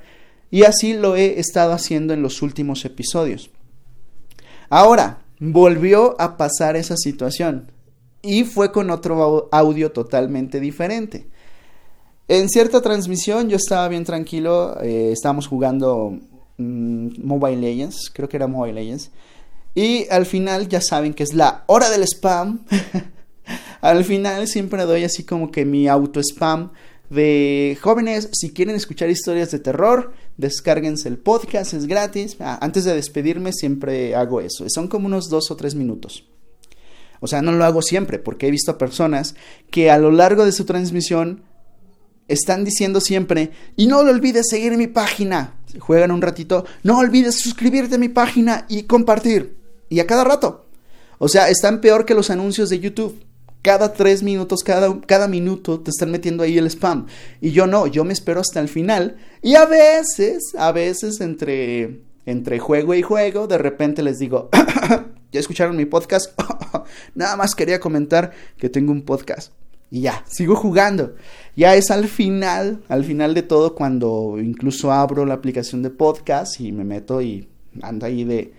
y 0.51 0.63
así 0.63 0.93
lo 0.93 1.15
he 1.15 1.39
estado 1.39 1.73
haciendo 1.73 2.13
en 2.13 2.21
los 2.21 2.43
últimos 2.43 2.85
episodios. 2.85 3.49
Ahora, 4.69 5.23
volvió 5.39 6.15
a 6.21 6.37
pasar 6.37 6.75
esa 6.75 6.95
situación 6.97 7.71
y 8.21 8.43
fue 8.43 8.71
con 8.71 8.91
otro 8.91 9.49
audio 9.51 9.91
totalmente 9.91 10.59
diferente. 10.59 11.27
En 12.27 12.49
cierta 12.49 12.81
transmisión 12.81 13.49
yo 13.49 13.57
estaba 13.57 13.87
bien 13.87 14.03
tranquilo, 14.03 14.79
eh, 14.81 15.11
estábamos 15.11 15.47
jugando 15.47 16.19
mm, 16.57 17.23
Mobile 17.23 17.57
Legends, 17.57 18.11
creo 18.13 18.29
que 18.29 18.37
era 18.37 18.47
Mobile 18.47 18.73
Legends, 18.73 19.11
y 19.73 20.07
al 20.09 20.25
final 20.25 20.69
ya 20.69 20.81
saben 20.81 21.13
que 21.13 21.23
es 21.23 21.33
la 21.33 21.63
hora 21.67 21.89
del 21.89 22.03
spam. 22.03 22.65
Al 23.81 24.03
final 24.03 24.47
siempre 24.47 24.83
doy 24.83 25.03
así 25.03 25.23
como 25.23 25.51
que 25.51 25.65
mi 25.65 25.87
auto 25.87 26.19
spam 26.19 26.71
de 27.09 27.77
jóvenes, 27.81 28.29
si 28.33 28.51
quieren 28.51 28.75
escuchar 28.75 29.09
historias 29.09 29.51
de 29.51 29.59
terror, 29.59 30.13
descárguense 30.37 31.07
el 31.07 31.17
podcast, 31.17 31.73
es 31.73 31.85
gratis. 31.85 32.37
Ah, 32.39 32.57
antes 32.61 32.83
de 32.83 32.95
despedirme 32.95 33.53
siempre 33.53 34.15
hago 34.15 34.41
eso. 34.41 34.65
Son 34.69 34.87
como 34.87 35.05
unos 35.05 35.29
dos 35.29 35.51
o 35.51 35.55
tres 35.55 35.75
minutos. 35.75 36.25
O 37.19 37.27
sea, 37.27 37.41
no 37.41 37.51
lo 37.51 37.63
hago 37.63 37.81
siempre 37.81 38.19
porque 38.19 38.47
he 38.47 38.51
visto 38.51 38.71
a 38.71 38.77
personas 38.77 39.35
que 39.71 39.91
a 39.91 39.97
lo 39.97 40.11
largo 40.11 40.45
de 40.45 40.51
su 40.51 40.65
transmisión 40.65 41.43
están 42.27 42.63
diciendo 42.63 43.01
siempre, 43.01 43.51
y 43.75 43.87
no 43.87 44.03
lo 44.03 44.11
olvides 44.11 44.47
seguir 44.49 44.77
mi 44.77 44.87
página. 44.87 45.55
Juegan 45.79 46.11
un 46.11 46.21
ratito, 46.21 46.65
no 46.83 46.99
olvides 46.99 47.35
suscribirte 47.35 47.95
a 47.95 47.99
mi 47.99 48.09
página 48.09 48.65
y 48.69 48.83
compartir. 48.83 49.57
Y 49.89 49.99
a 49.99 50.07
cada 50.07 50.23
rato. 50.23 50.65
O 51.19 51.27
sea, 51.27 51.49
están 51.49 51.81
peor 51.81 52.05
que 52.05 52.15
los 52.15 52.29
anuncios 52.29 52.69
de 52.69 52.79
YouTube 52.79 53.25
cada 53.65 53.93
tres 53.93 54.21
minutos, 54.21 54.63
cada, 54.63 55.01
cada 55.07 55.27
minuto 55.27 55.79
te 55.79 55.89
están 55.89 56.11
metiendo 56.11 56.43
ahí 56.43 56.55
el 56.55 56.67
spam. 56.67 57.07
Y 57.41 57.49
yo 57.49 57.65
no, 57.65 57.87
yo 57.87 58.03
me 58.03 58.13
espero 58.13 58.39
hasta 58.39 58.59
el 58.59 58.69
final. 58.69 59.17
Y 59.41 59.55
a 59.55 59.65
veces, 59.65 60.53
a 60.55 60.71
veces 60.71 61.19
entre, 61.19 62.01
entre 62.27 62.59
juego 62.59 62.93
y 62.93 63.01
juego, 63.01 63.47
de 63.47 63.57
repente 63.57 64.03
les 64.03 64.19
digo, 64.19 64.51
¿ya 65.31 65.39
escucharon 65.39 65.75
mi 65.75 65.85
podcast? 65.85 66.39
Nada 67.15 67.35
más 67.37 67.55
quería 67.55 67.79
comentar 67.79 68.33
que 68.57 68.69
tengo 68.69 68.91
un 68.91 69.01
podcast. 69.01 69.51
Y 69.91 70.01
ya, 70.01 70.23
sigo 70.27 70.55
jugando. 70.55 71.15
Ya 71.55 71.75
es 71.75 71.91
al 71.91 72.07
final, 72.07 72.83
al 72.87 73.03
final 73.03 73.33
de 73.33 73.43
todo, 73.43 73.75
cuando 73.75 74.37
incluso 74.39 74.91
abro 74.91 75.25
la 75.25 75.35
aplicación 75.35 75.83
de 75.83 75.89
podcast 75.89 76.59
y 76.59 76.71
me 76.71 76.83
meto 76.83 77.21
y 77.21 77.47
ando 77.81 78.05
ahí 78.05 78.23
de, 78.23 78.53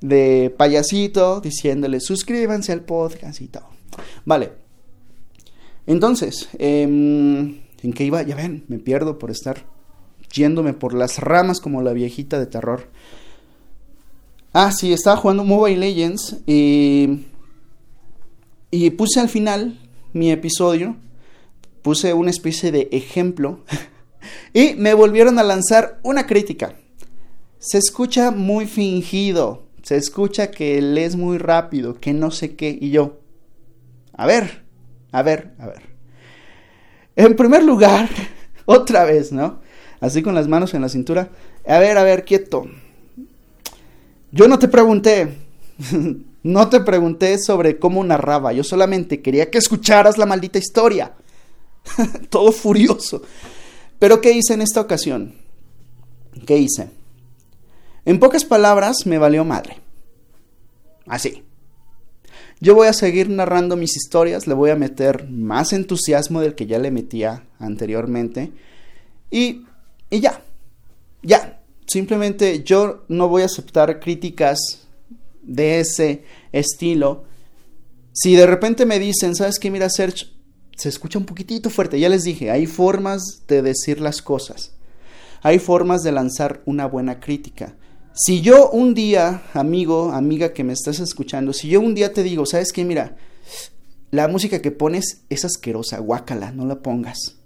de 0.00 0.54
payasito 0.56 1.40
diciéndole 1.40 2.00
suscríbanse 2.00 2.72
al 2.72 2.82
podcast 2.82 3.40
y 3.40 3.48
todo. 3.48 3.68
Vale. 4.24 4.52
Entonces, 5.86 6.48
em, 6.58 7.60
¿en 7.82 7.92
qué 7.94 8.04
iba? 8.04 8.22
Ya 8.22 8.36
ven, 8.36 8.64
me 8.68 8.78
pierdo 8.78 9.18
por 9.18 9.30
estar 9.30 9.64
yéndome 10.32 10.72
por 10.72 10.94
las 10.94 11.18
ramas 11.18 11.60
como 11.60 11.82
la 11.82 11.92
viejita 11.92 12.38
de 12.38 12.46
terror. 12.46 12.88
Ah, 14.52 14.70
sí, 14.72 14.92
estaba 14.92 15.16
jugando 15.16 15.44
Mobile 15.44 15.78
Legends 15.78 16.36
y, 16.46 17.26
y 18.70 18.90
puse 18.90 19.20
al 19.20 19.28
final 19.28 19.78
mi 20.12 20.30
episodio, 20.30 20.96
puse 21.82 22.14
una 22.14 22.30
especie 22.30 22.72
de 22.72 22.88
ejemplo 22.92 23.60
y 24.52 24.74
me 24.74 24.94
volvieron 24.94 25.38
a 25.38 25.42
lanzar 25.42 25.98
una 26.02 26.26
crítica. 26.26 26.74
Se 27.58 27.78
escucha 27.78 28.30
muy 28.30 28.66
fingido, 28.66 29.64
se 29.82 29.96
escucha 29.96 30.50
que 30.50 30.80
lees 30.80 31.16
muy 31.16 31.38
rápido, 31.38 32.00
que 32.00 32.12
no 32.12 32.30
sé 32.30 32.56
qué, 32.56 32.76
y 32.80 32.90
yo, 32.90 33.20
a 34.14 34.26
ver, 34.26 34.62
a 35.12 35.22
ver, 35.22 35.52
a 35.58 35.66
ver. 35.66 35.82
En 37.16 37.36
primer 37.36 37.62
lugar, 37.62 38.08
otra 38.64 39.04
vez, 39.04 39.32
¿no? 39.32 39.60
Así 40.00 40.22
con 40.22 40.34
las 40.34 40.48
manos 40.48 40.74
en 40.74 40.82
la 40.82 40.88
cintura. 40.88 41.28
A 41.66 41.78
ver, 41.78 41.96
a 41.96 42.02
ver, 42.02 42.24
quieto. 42.24 42.66
Yo 44.32 44.48
no 44.48 44.58
te 44.58 44.68
pregunté. 44.68 45.36
no 46.42 46.68
te 46.68 46.80
pregunté 46.80 47.38
sobre 47.38 47.78
cómo 47.78 48.02
narraba. 48.02 48.52
Yo 48.52 48.64
solamente 48.64 49.22
quería 49.22 49.50
que 49.50 49.58
escucharas 49.58 50.18
la 50.18 50.26
maldita 50.26 50.58
historia. 50.58 51.12
Todo 52.30 52.52
furioso. 52.52 53.22
Pero 53.98 54.20
¿qué 54.20 54.32
hice 54.32 54.54
en 54.54 54.62
esta 54.62 54.80
ocasión? 54.80 55.34
¿Qué 56.46 56.56
hice? 56.56 56.90
En 58.04 58.18
pocas 58.18 58.44
palabras, 58.44 59.06
me 59.06 59.18
valió 59.18 59.44
madre. 59.44 59.78
Así. 61.06 61.44
Yo 62.60 62.74
voy 62.74 62.88
a 62.88 62.92
seguir 62.92 63.28
narrando 63.28 63.76
mis 63.76 63.96
historias, 63.96 64.46
le 64.46 64.54
voy 64.54 64.70
a 64.70 64.76
meter 64.76 65.28
más 65.28 65.72
entusiasmo 65.72 66.40
del 66.40 66.54
que 66.54 66.66
ya 66.66 66.78
le 66.78 66.90
metía 66.90 67.44
anteriormente. 67.58 68.52
Y, 69.30 69.64
y 70.10 70.20
ya, 70.20 70.42
ya. 71.22 71.60
Simplemente 71.86 72.62
yo 72.62 73.04
no 73.08 73.28
voy 73.28 73.42
a 73.42 73.46
aceptar 73.46 74.00
críticas 74.00 74.81
de 75.42 75.80
ese 75.80 76.24
estilo. 76.52 77.24
Si 78.12 78.34
de 78.36 78.46
repente 78.46 78.86
me 78.86 78.98
dicen, 78.98 79.34
¿sabes 79.34 79.58
qué? 79.58 79.70
Mira, 79.70 79.88
Serge, 79.90 80.26
se 80.76 80.88
escucha 80.88 81.18
un 81.18 81.26
poquitito 81.26 81.70
fuerte. 81.70 81.98
Ya 82.00 82.08
les 82.08 82.24
dije, 82.24 82.50
hay 82.50 82.66
formas 82.66 83.42
de 83.48 83.62
decir 83.62 84.00
las 84.00 84.22
cosas. 84.22 84.72
Hay 85.42 85.58
formas 85.58 86.02
de 86.02 86.12
lanzar 86.12 86.62
una 86.66 86.86
buena 86.86 87.20
crítica. 87.20 87.76
Si 88.14 88.42
yo 88.42 88.70
un 88.70 88.94
día, 88.94 89.42
amigo, 89.54 90.12
amiga 90.12 90.52
que 90.52 90.64
me 90.64 90.74
estás 90.74 91.00
escuchando, 91.00 91.52
si 91.52 91.68
yo 91.68 91.80
un 91.80 91.94
día 91.94 92.12
te 92.12 92.22
digo, 92.22 92.44
¿sabes 92.44 92.72
qué? 92.72 92.84
Mira, 92.84 93.16
la 94.10 94.28
música 94.28 94.60
que 94.60 94.70
pones 94.70 95.22
es 95.30 95.44
asquerosa, 95.44 95.98
guácala, 95.98 96.52
no 96.52 96.66
la 96.66 96.82
pongas. 96.82 97.38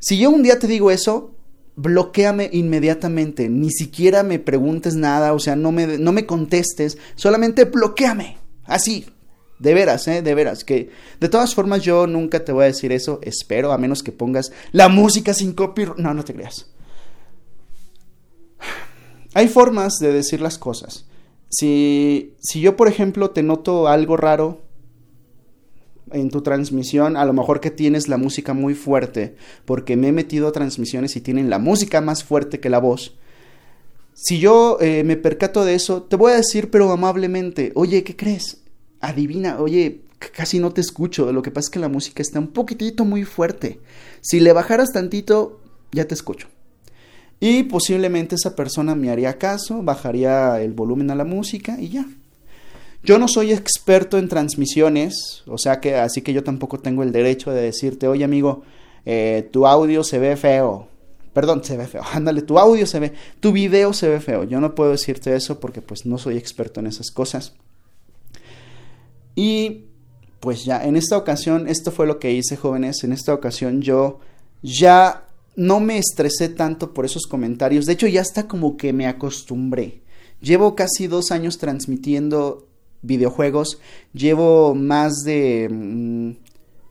Si 0.00 0.18
yo 0.18 0.30
un 0.30 0.42
día 0.42 0.58
te 0.58 0.66
digo 0.66 0.90
eso, 0.90 1.36
bloqueame 1.80 2.50
inmediatamente, 2.52 3.48
ni 3.48 3.70
siquiera 3.70 4.22
me 4.22 4.38
preguntes 4.38 4.94
nada, 4.94 5.32
o 5.32 5.38
sea, 5.38 5.56
no 5.56 5.72
me, 5.72 5.98
no 5.98 6.12
me 6.12 6.26
contestes, 6.26 6.98
solamente 7.14 7.64
bloqueame, 7.64 8.36
así, 8.64 9.06
de 9.58 9.74
veras, 9.74 10.06
¿eh? 10.08 10.22
De 10.22 10.34
veras, 10.34 10.64
que 10.64 10.90
de 11.20 11.28
todas 11.28 11.54
formas 11.54 11.82
yo 11.82 12.06
nunca 12.06 12.44
te 12.44 12.52
voy 12.52 12.64
a 12.64 12.66
decir 12.66 12.92
eso, 12.92 13.18
espero, 13.22 13.72
a 13.72 13.78
menos 13.78 14.02
que 14.02 14.12
pongas 14.12 14.52
la 14.72 14.88
música 14.88 15.32
sin 15.32 15.52
copyright, 15.52 15.96
no, 15.98 16.12
no 16.12 16.24
te 16.24 16.34
creas. 16.34 16.66
Hay 19.34 19.48
formas 19.48 19.98
de 20.00 20.12
decir 20.12 20.40
las 20.40 20.58
cosas. 20.58 21.06
Si, 21.48 22.34
si 22.40 22.60
yo, 22.60 22.76
por 22.76 22.88
ejemplo, 22.88 23.30
te 23.30 23.42
noto 23.42 23.88
algo 23.88 24.16
raro 24.16 24.60
en 26.12 26.30
tu 26.30 26.42
transmisión, 26.42 27.16
a 27.16 27.24
lo 27.24 27.32
mejor 27.32 27.60
que 27.60 27.70
tienes 27.70 28.08
la 28.08 28.16
música 28.16 28.54
muy 28.54 28.74
fuerte, 28.74 29.34
porque 29.64 29.96
me 29.96 30.08
he 30.08 30.12
metido 30.12 30.48
a 30.48 30.52
transmisiones 30.52 31.16
y 31.16 31.20
tienen 31.20 31.50
la 31.50 31.58
música 31.58 32.00
más 32.00 32.24
fuerte 32.24 32.60
que 32.60 32.70
la 32.70 32.78
voz. 32.78 33.16
Si 34.14 34.38
yo 34.38 34.78
eh, 34.80 35.02
me 35.04 35.16
percato 35.16 35.64
de 35.64 35.74
eso, 35.74 36.02
te 36.02 36.16
voy 36.16 36.32
a 36.32 36.36
decir, 36.36 36.70
pero 36.70 36.90
amablemente, 36.90 37.72
oye, 37.74 38.04
¿qué 38.04 38.16
crees? 38.16 38.58
Adivina, 39.00 39.58
oye, 39.60 40.02
casi 40.18 40.58
no 40.58 40.72
te 40.72 40.80
escucho, 40.80 41.32
lo 41.32 41.42
que 41.42 41.50
pasa 41.50 41.66
es 41.66 41.70
que 41.70 41.78
la 41.78 41.88
música 41.88 42.20
está 42.20 42.38
un 42.38 42.48
poquitito 42.48 43.04
muy 43.04 43.24
fuerte. 43.24 43.80
Si 44.20 44.40
le 44.40 44.52
bajaras 44.52 44.92
tantito, 44.92 45.60
ya 45.92 46.06
te 46.06 46.14
escucho. 46.14 46.48
Y 47.40 47.62
posiblemente 47.62 48.34
esa 48.34 48.54
persona 48.54 48.94
me 48.94 49.10
haría 49.10 49.38
caso, 49.38 49.82
bajaría 49.82 50.60
el 50.60 50.74
volumen 50.74 51.10
a 51.10 51.14
la 51.14 51.24
música 51.24 51.80
y 51.80 51.88
ya. 51.88 52.06
Yo 53.02 53.18
no 53.18 53.28
soy 53.28 53.52
experto 53.52 54.18
en 54.18 54.28
transmisiones, 54.28 55.42
o 55.46 55.56
sea 55.56 55.80
que 55.80 55.94
así 55.94 56.20
que 56.20 56.32
yo 56.32 56.44
tampoco 56.44 56.78
tengo 56.78 57.02
el 57.02 57.12
derecho 57.12 57.50
de 57.50 57.62
decirte, 57.62 58.06
oye 58.08 58.24
amigo, 58.24 58.62
eh, 59.06 59.48
tu 59.50 59.66
audio 59.66 60.04
se 60.04 60.18
ve 60.18 60.36
feo. 60.36 60.88
Perdón, 61.32 61.64
se 61.64 61.76
ve 61.76 61.86
feo. 61.86 62.02
Ándale, 62.12 62.42
tu 62.42 62.58
audio 62.58 62.86
se 62.86 63.00
ve, 63.00 63.12
tu 63.40 63.52
video 63.52 63.92
se 63.92 64.08
ve 64.08 64.20
feo. 64.20 64.44
Yo 64.44 64.60
no 64.60 64.74
puedo 64.74 64.90
decirte 64.90 65.34
eso 65.34 65.60
porque 65.60 65.80
pues 65.80 66.04
no 66.04 66.18
soy 66.18 66.36
experto 66.36 66.80
en 66.80 66.88
esas 66.88 67.10
cosas. 67.10 67.54
Y 69.34 69.86
pues 70.40 70.64
ya, 70.64 70.84
en 70.84 70.96
esta 70.96 71.16
ocasión, 71.16 71.68
esto 71.68 71.92
fue 71.92 72.06
lo 72.06 72.18
que 72.18 72.32
hice, 72.32 72.56
jóvenes. 72.56 73.04
En 73.04 73.12
esta 73.12 73.32
ocasión 73.32 73.80
yo 73.80 74.18
ya 74.62 75.26
no 75.56 75.80
me 75.80 75.98
estresé 75.98 76.48
tanto 76.48 76.92
por 76.92 77.04
esos 77.04 77.26
comentarios. 77.26 77.86
De 77.86 77.92
hecho, 77.92 78.06
ya 78.06 78.20
está 78.20 78.48
como 78.48 78.76
que 78.76 78.92
me 78.92 79.06
acostumbré. 79.06 80.02
Llevo 80.40 80.74
casi 80.74 81.06
dos 81.06 81.30
años 81.30 81.58
transmitiendo 81.58 82.66
videojuegos. 83.02 83.80
Llevo 84.12 84.74
más 84.74 85.22
de 85.24 85.68
mm, 85.70 86.30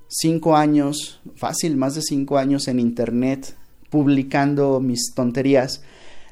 cinco 0.08 0.56
años, 0.56 1.22
fácil, 1.36 1.78
más 1.78 1.96
de 1.96 2.02
cinco 2.02 2.38
años 2.38 2.68
en 2.68 2.80
internet 2.80 3.56
publicando 3.90 4.80
mis 4.80 5.14
tonterías. 5.14 5.82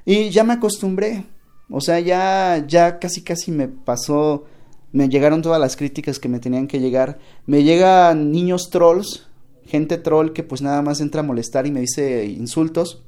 Y 0.06 0.30
ya 0.30 0.44
me 0.44 0.54
acostumbré. 0.54 1.26
O 1.70 1.82
sea, 1.82 2.00
ya, 2.00 2.64
ya 2.68 3.00
casi 3.00 3.22
casi 3.22 3.52
me 3.52 3.68
pasó. 3.68 4.46
Me 4.92 5.10
llegaron 5.10 5.42
todas 5.42 5.60
las 5.60 5.76
críticas 5.76 6.20
que 6.20 6.30
me 6.30 6.40
tenían 6.40 6.68
que 6.68 6.80
llegar. 6.80 7.20
Me 7.46 7.64
llegan 7.64 8.32
niños 8.32 8.70
trolls, 8.70 9.28
gente 9.66 9.98
troll 9.98 10.32
que 10.32 10.44
pues 10.44 10.62
nada 10.62 10.82
más 10.82 11.02
entra 11.02 11.22
a 11.22 11.24
molestar 11.24 11.68
y 11.68 11.72
me 11.72 11.82
dice 11.82 12.26
insultos. 12.26 13.04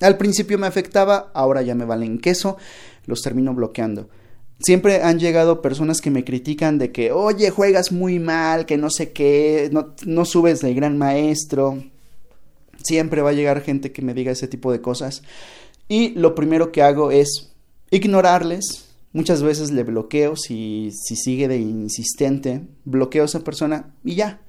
Al 0.00 0.16
principio 0.16 0.58
me 0.58 0.66
afectaba, 0.66 1.30
ahora 1.34 1.62
ya 1.62 1.74
me 1.74 1.84
valen 1.84 2.18
queso, 2.18 2.56
los 3.06 3.22
termino 3.22 3.54
bloqueando. 3.54 4.08
Siempre 4.60 5.02
han 5.02 5.18
llegado 5.18 5.62
personas 5.62 6.00
que 6.00 6.10
me 6.10 6.24
critican 6.24 6.78
de 6.78 6.92
que, 6.92 7.12
oye, 7.12 7.50
juegas 7.50 7.92
muy 7.92 8.18
mal, 8.18 8.66
que 8.66 8.76
no 8.76 8.90
sé 8.90 9.12
qué, 9.12 9.70
no, 9.72 9.94
no 10.04 10.24
subes 10.24 10.60
de 10.60 10.74
gran 10.74 10.98
maestro. 10.98 11.82
Siempre 12.82 13.22
va 13.22 13.30
a 13.30 13.34
llegar 13.34 13.62
gente 13.62 13.90
que 13.92 14.02
me 14.02 14.14
diga 14.14 14.32
ese 14.32 14.48
tipo 14.48 14.70
de 14.70 14.80
cosas. 14.80 15.22
Y 15.88 16.10
lo 16.10 16.34
primero 16.34 16.72
que 16.72 16.82
hago 16.82 17.10
es 17.10 17.52
ignorarles. 17.90 18.86
Muchas 19.12 19.42
veces 19.42 19.70
le 19.70 19.82
bloqueo 19.82 20.36
si, 20.36 20.90
si 20.92 21.16
sigue 21.16 21.48
de 21.48 21.56
insistente. 21.56 22.60
Bloqueo 22.84 23.22
a 23.22 23.26
esa 23.26 23.40
persona 23.40 23.94
y 24.04 24.14
ya 24.14 24.40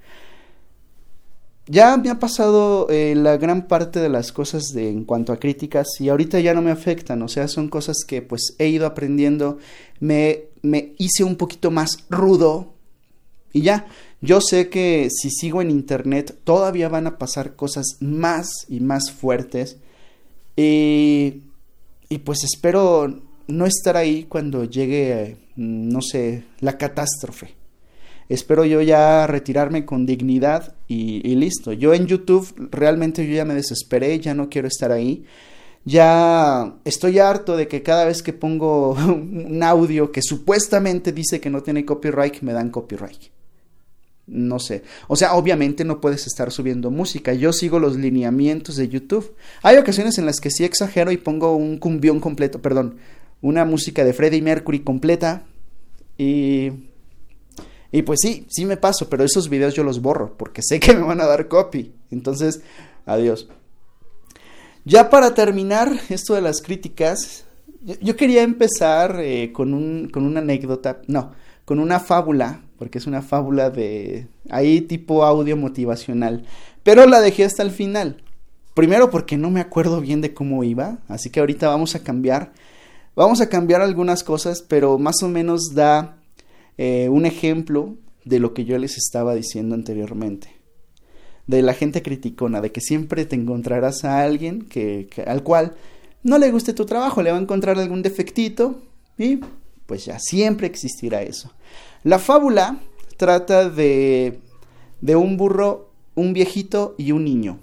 ya 1.67 1.95
me 1.97 2.09
ha 2.09 2.19
pasado 2.19 2.87
eh, 2.89 3.13
la 3.15 3.37
gran 3.37 3.67
parte 3.67 3.99
de 3.99 4.09
las 4.09 4.31
cosas 4.31 4.69
de, 4.73 4.89
en 4.89 5.05
cuanto 5.05 5.31
a 5.31 5.39
críticas 5.39 5.87
y 5.99 6.09
ahorita 6.09 6.39
ya 6.39 6.53
no 6.53 6.61
me 6.61 6.71
afectan, 6.71 7.21
o 7.21 7.27
sea, 7.27 7.47
son 7.47 7.69
cosas 7.69 7.97
que 8.07 8.21
pues 8.21 8.55
he 8.57 8.67
ido 8.67 8.85
aprendiendo, 8.85 9.57
me, 9.99 10.45
me 10.61 10.93
hice 10.97 11.23
un 11.23 11.35
poquito 11.35 11.71
más 11.71 12.05
rudo 12.09 12.73
y 13.53 13.61
ya, 13.61 13.85
yo 14.21 14.41
sé 14.41 14.69
que 14.69 15.09
si 15.11 15.29
sigo 15.29 15.61
en 15.61 15.71
internet 15.71 16.37
todavía 16.43 16.89
van 16.89 17.07
a 17.07 17.17
pasar 17.17 17.55
cosas 17.55 17.85
más 17.99 18.49
y 18.69 18.79
más 18.79 19.11
fuertes. 19.11 19.77
Y, 20.55 21.41
y 22.07 22.17
pues 22.19 22.43
espero 22.43 23.21
no 23.47 23.65
estar 23.65 23.97
ahí 23.97 24.23
cuando 24.23 24.63
llegue, 24.63 25.37
no 25.55 26.01
sé, 26.01 26.43
la 26.59 26.77
catástrofe 26.77 27.60
espero 28.33 28.65
yo 28.65 28.81
ya 28.81 29.27
retirarme 29.27 29.85
con 29.85 30.05
dignidad 30.05 30.75
y, 30.87 31.21
listo. 31.35 31.73
Yo 31.73 31.93
en 31.93 32.07
YouTube 32.07 32.69
realmente 32.71 33.27
yo 33.27 33.33
ya 33.33 33.45
me 33.45 33.53
desesperé, 33.53 34.19
ya 34.19 34.33
no 34.33 34.49
quiero 34.49 34.67
estar 34.67 34.91
ahí. 34.91 35.25
Ya 35.83 36.75
estoy 36.85 37.19
harto 37.19 37.57
de 37.57 37.67
que 37.67 37.81
cada 37.81 38.05
vez 38.05 38.21
que 38.21 38.33
pongo 38.33 38.91
un 38.93 39.61
audio 39.63 40.11
que 40.11 40.21
supuestamente 40.21 41.11
dice 41.11 41.39
que 41.39 41.49
no 41.49 41.61
tiene 41.61 41.85
copyright, 41.85 42.41
me 42.41 42.53
dan 42.53 42.69
copyright. 42.69 43.31
No 44.27 44.59
sé. 44.59 44.83
O 45.07 45.15
sea, 45.15 45.33
obviamente 45.33 45.83
no 45.83 45.99
puedes 45.99 46.25
estar 46.27 46.51
subiendo 46.51 46.91
música. 46.91 47.33
Yo 47.33 47.51
sigo 47.51 47.79
los 47.79 47.97
lineamientos 47.97 48.77
de 48.77 48.87
YouTube. 48.87 49.35
Hay 49.61 49.77
ocasiones 49.77 50.17
en 50.17 50.25
las 50.25 50.39
que 50.39 50.51
sí 50.51 50.63
exagero 50.63 51.11
y 51.11 51.17
pongo 51.17 51.55
un 51.55 51.77
cumbión 51.77 52.19
completo, 52.19 52.61
perdón, 52.61 52.97
una 53.41 53.65
música 53.65 54.05
de 54.05 54.13
Freddie 54.13 54.41
Mercury 54.41 54.81
completa 54.81 55.43
y 56.17 56.90
y 57.91 58.03
pues 58.03 58.19
sí, 58.21 58.45
sí 58.49 58.65
me 58.65 58.77
paso, 58.77 59.09
pero 59.09 59.23
esos 59.23 59.49
videos 59.49 59.73
yo 59.73 59.83
los 59.83 60.01
borro 60.01 60.37
porque 60.37 60.61
sé 60.61 60.79
que 60.79 60.93
me 60.93 61.01
van 61.01 61.21
a 61.21 61.25
dar 61.25 61.47
copy. 61.47 61.93
Entonces, 62.09 62.61
adiós. 63.05 63.49
Ya 64.85 65.09
para 65.09 65.33
terminar 65.33 65.91
esto 66.09 66.33
de 66.33 66.41
las 66.41 66.61
críticas, 66.61 67.45
yo, 68.01 68.15
quería 68.15 68.43
empezar 68.43 69.19
eh, 69.19 69.51
con, 69.51 69.73
un, 69.73 70.09
con 70.09 70.25
una 70.25 70.39
anécdota, 70.39 71.01
no, 71.07 71.31
con 71.65 71.79
una 71.79 71.99
fábula, 71.99 72.61
porque 72.77 72.97
es 72.97 73.07
una 73.07 73.21
fábula 73.21 73.69
de 73.69 74.27
ahí 74.49 74.81
tipo 74.81 75.23
audio 75.23 75.57
motivacional, 75.57 76.45
pero 76.83 77.05
la 77.05 77.21
dejé 77.21 77.43
hasta 77.43 77.63
el 77.63 77.71
final. 77.71 78.23
Primero 78.73 79.09
porque 79.09 79.37
no 79.37 79.51
me 79.51 79.59
acuerdo 79.59 79.99
bien 79.99 80.21
de 80.21 80.33
cómo 80.33 80.63
iba, 80.63 80.99
así 81.07 81.29
que 81.29 81.41
ahorita 81.41 81.67
vamos 81.67 81.93
a 81.95 82.03
cambiar. 82.03 82.53
Vamos 83.15 83.41
a 83.41 83.49
cambiar 83.49 83.81
algunas 83.81 84.23
cosas, 84.23 84.61
pero 84.61 84.97
más 84.97 85.21
o 85.21 85.27
menos 85.27 85.75
da 85.75 86.20
eh, 86.77 87.09
un 87.09 87.25
ejemplo 87.25 87.95
de 88.25 88.39
lo 88.39 88.53
que 88.53 88.65
yo 88.65 88.77
les 88.77 88.97
estaba 88.97 89.35
diciendo 89.35 89.75
anteriormente. 89.75 90.55
De 91.47 91.61
la 91.61 91.73
gente 91.73 92.01
criticona, 92.01 92.61
de 92.61 92.71
que 92.71 92.81
siempre 92.81 93.25
te 93.25 93.35
encontrarás 93.35 94.05
a 94.05 94.21
alguien 94.21 94.61
que, 94.61 95.09
al 95.25 95.43
cual 95.43 95.73
no 96.23 96.37
le 96.37 96.51
guste 96.51 96.73
tu 96.73 96.85
trabajo, 96.85 97.21
le 97.21 97.31
va 97.31 97.37
a 97.37 97.41
encontrar 97.41 97.79
algún 97.79 98.01
defectito 98.01 98.81
y 99.17 99.39
pues 99.85 100.05
ya 100.05 100.19
siempre 100.19 100.67
existirá 100.67 101.23
eso. 101.23 101.51
La 102.03 102.19
fábula 102.19 102.79
trata 103.17 103.69
de, 103.69 104.39
de 105.01 105.15
un 105.15 105.35
burro, 105.37 105.91
un 106.15 106.33
viejito 106.33 106.95
y 106.97 107.11
un 107.11 107.25
niño. 107.25 107.59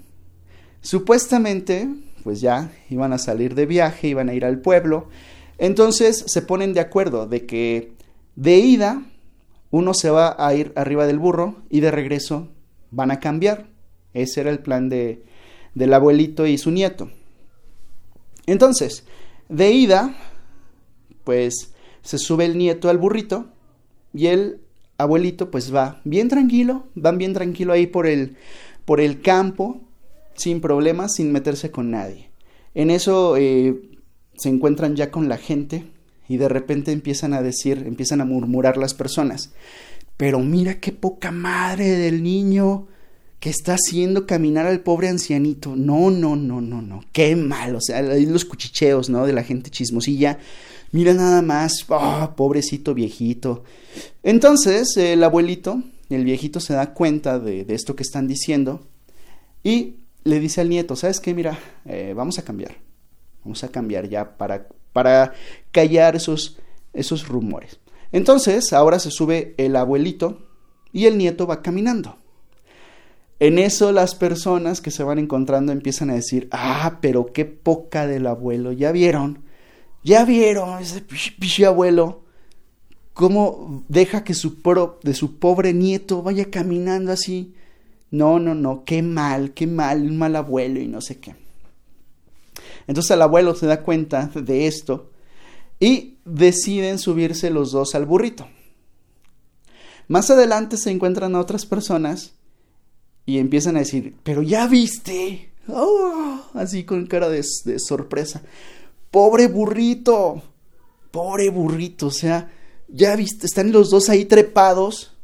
Supuestamente, 0.81 1.89
pues 2.23 2.41
ya 2.41 2.71
iban 2.89 3.13
a 3.13 3.17
salir 3.17 3.55
de 3.55 3.65
viaje, 3.65 4.09
iban 4.09 4.29
a 4.29 4.33
ir 4.33 4.45
al 4.45 4.59
pueblo. 4.59 5.07
Entonces 5.57 6.23
se 6.27 6.41
ponen 6.41 6.73
de 6.73 6.79
acuerdo 6.79 7.27
de 7.27 7.45
que 7.45 7.93
de 8.39 8.57
ida, 8.57 9.03
uno 9.69 9.93
se 9.93 10.09
va 10.09 10.33
a 10.39 10.55
ir 10.55 10.71
arriba 10.77 11.05
del 11.05 11.19
burro 11.19 11.57
y 11.69 11.81
de 11.81 11.91
regreso 11.91 12.47
van 12.89 13.11
a 13.11 13.19
cambiar. 13.19 13.67
Ese 14.13 14.39
era 14.39 14.49
el 14.49 14.59
plan 14.59 14.87
de, 14.87 15.25
del 15.75 15.93
abuelito 15.93 16.47
y 16.47 16.57
su 16.57 16.71
nieto. 16.71 17.11
Entonces, 18.45 19.03
de 19.49 19.71
ida, 19.73 20.15
pues 21.25 21.73
se 22.01 22.17
sube 22.17 22.45
el 22.45 22.57
nieto 22.57 22.89
al 22.89 22.97
burrito 22.97 23.47
y 24.13 24.27
el 24.27 24.61
abuelito 24.97 25.51
pues 25.51 25.75
va 25.75 25.99
bien 26.05 26.29
tranquilo, 26.29 26.87
van 26.95 27.17
bien 27.17 27.33
tranquilo 27.33 27.73
ahí 27.73 27.87
por 27.87 28.07
el, 28.07 28.37
por 28.85 29.01
el 29.01 29.21
campo, 29.21 29.81
sin 30.35 30.61
problemas, 30.61 31.15
sin 31.15 31.33
meterse 31.33 31.71
con 31.71 31.91
nadie. 31.91 32.29
En 32.73 32.89
eso 32.89 33.35
eh, 33.35 33.99
se 34.37 34.47
encuentran 34.47 34.95
ya 34.95 35.11
con 35.11 35.27
la 35.27 35.37
gente 35.37 35.91
y 36.29 36.37
de 36.37 36.47
repente 36.47 36.93
empiezan 36.93 37.33
a 37.33 37.41
decir, 37.41 37.83
empiezan 37.85 38.21
a 38.21 38.25
murmurar 38.25 38.77
las 38.77 38.93
personas, 38.93 39.51
pero 40.15 40.39
mira 40.39 40.79
qué 40.79 40.93
poca 40.93 41.31
madre 41.31 41.89
del 41.89 42.23
niño 42.23 42.87
que 43.39 43.49
está 43.49 43.75
haciendo 43.75 44.27
caminar 44.27 44.65
al 44.65 44.81
pobre 44.81 45.09
ancianito. 45.09 45.75
No, 45.75 46.11
no, 46.11 46.35
no, 46.35 46.61
no, 46.61 46.81
no, 46.81 47.03
qué 47.11 47.35
mal, 47.35 47.75
o 47.75 47.81
sea, 47.81 48.01
los 48.01 48.45
cuchicheos, 48.45 49.09
¿no? 49.09 49.25
De 49.25 49.33
la 49.33 49.43
gente 49.43 49.69
chismosilla. 49.69 50.39
Mira 50.91 51.13
nada 51.13 51.41
más, 51.41 51.85
oh, 51.87 52.33
pobrecito 52.35 52.93
viejito. 52.93 53.63
Entonces, 54.23 54.97
el 54.97 55.23
abuelito, 55.23 55.81
el 56.09 56.25
viejito 56.25 56.59
se 56.59 56.73
da 56.73 56.93
cuenta 56.93 57.39
de, 57.39 57.65
esto 57.69 57.95
que 57.95 58.03
están 58.03 58.27
diciendo 58.27 58.81
y 59.63 59.95
le 60.23 60.39
dice 60.39 60.61
al 60.61 60.69
nieto, 60.69 60.95
¿sabes 60.95 61.19
qué? 61.19 61.33
Mira, 61.33 61.57
eh, 61.85 62.13
vamos 62.15 62.39
a 62.39 62.43
cambiar. 62.43 62.75
Vamos 63.43 63.63
a 63.63 63.69
cambiar 63.69 64.07
ya 64.09 64.37
para, 64.37 64.67
para 64.93 65.33
callar 65.71 66.15
esos, 66.15 66.57
esos 66.93 67.27
rumores. 67.27 67.79
Entonces, 68.11 68.73
ahora 68.73 68.99
se 68.99 69.11
sube 69.11 69.53
el 69.57 69.75
abuelito 69.75 70.47
y 70.91 71.05
el 71.05 71.17
nieto 71.17 71.47
va 71.47 71.61
caminando. 71.61 72.17
En 73.39 73.57
eso 73.57 73.91
las 73.91 74.15
personas 74.15 74.81
que 74.81 74.91
se 74.91 75.03
van 75.03 75.17
encontrando 75.17 75.71
empiezan 75.71 76.09
a 76.09 76.15
decir, 76.15 76.49
ah, 76.51 76.97
pero 77.01 77.27
qué 77.27 77.45
poca 77.45 78.05
del 78.05 78.27
abuelo, 78.27 78.73
ya 78.73 78.91
vieron, 78.91 79.43
ya 80.03 80.25
vieron 80.25 80.81
ese 80.81 81.01
pichi 81.01 81.63
abuelo, 81.63 82.23
cómo 83.13 83.85
deja 83.87 84.25
que 84.25 84.33
su, 84.33 84.57
de 85.03 85.13
su 85.13 85.39
pobre 85.39 85.73
nieto 85.73 86.21
vaya 86.21 86.49
caminando 86.51 87.13
así 87.13 87.53
no, 88.11 88.39
no, 88.39 88.55
no, 88.55 88.83
qué 88.85 89.01
mal, 89.01 89.53
qué 89.53 89.67
mal, 89.67 90.01
un 90.01 90.17
mal 90.17 90.35
abuelo 90.35 90.79
y 90.79 90.87
no 90.87 91.01
sé 91.01 91.19
qué. 91.19 91.35
Entonces 92.89 93.11
el 93.11 93.21
abuelo 93.21 93.53
se 93.53 93.67
da 93.67 93.83
cuenta 93.83 94.31
de 94.33 94.65
esto 94.65 95.11
y 95.79 96.17
deciden 96.25 96.97
subirse 96.97 97.51
los 97.51 97.71
dos 97.71 97.93
al 97.93 98.07
burrito. 98.07 98.47
Más 100.07 100.31
adelante 100.31 100.75
se 100.75 100.89
encuentran 100.89 101.35
a 101.35 101.39
otras 101.39 101.67
personas 101.67 102.33
y 103.27 103.37
empiezan 103.37 103.75
a 103.75 103.81
decir, 103.81 104.15
pero 104.23 104.41
ya 104.41 104.65
viste, 104.65 105.51
oh", 105.67 106.41
así 106.55 106.83
con 106.83 107.05
cara 107.05 107.29
de, 107.29 107.45
de 107.65 107.77
sorpresa, 107.77 108.41
pobre 109.11 109.47
burrito, 109.47 110.41
pobre 111.11 111.51
burrito, 111.51 112.07
o 112.07 112.11
sea, 112.11 112.51
ya 112.87 113.15
viste, 113.15 113.45
están 113.45 113.71
los 113.71 113.91
dos 113.91 114.09
ahí 114.09 114.25
trepados 114.25 115.15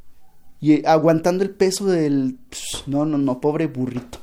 y 0.61 0.85
aguantando 0.85 1.43
el 1.43 1.49
peso 1.49 1.87
del... 1.87 2.37
No, 2.85 3.05
no, 3.05 3.17
no, 3.17 3.41
pobre 3.41 3.65
burrito. 3.65 4.19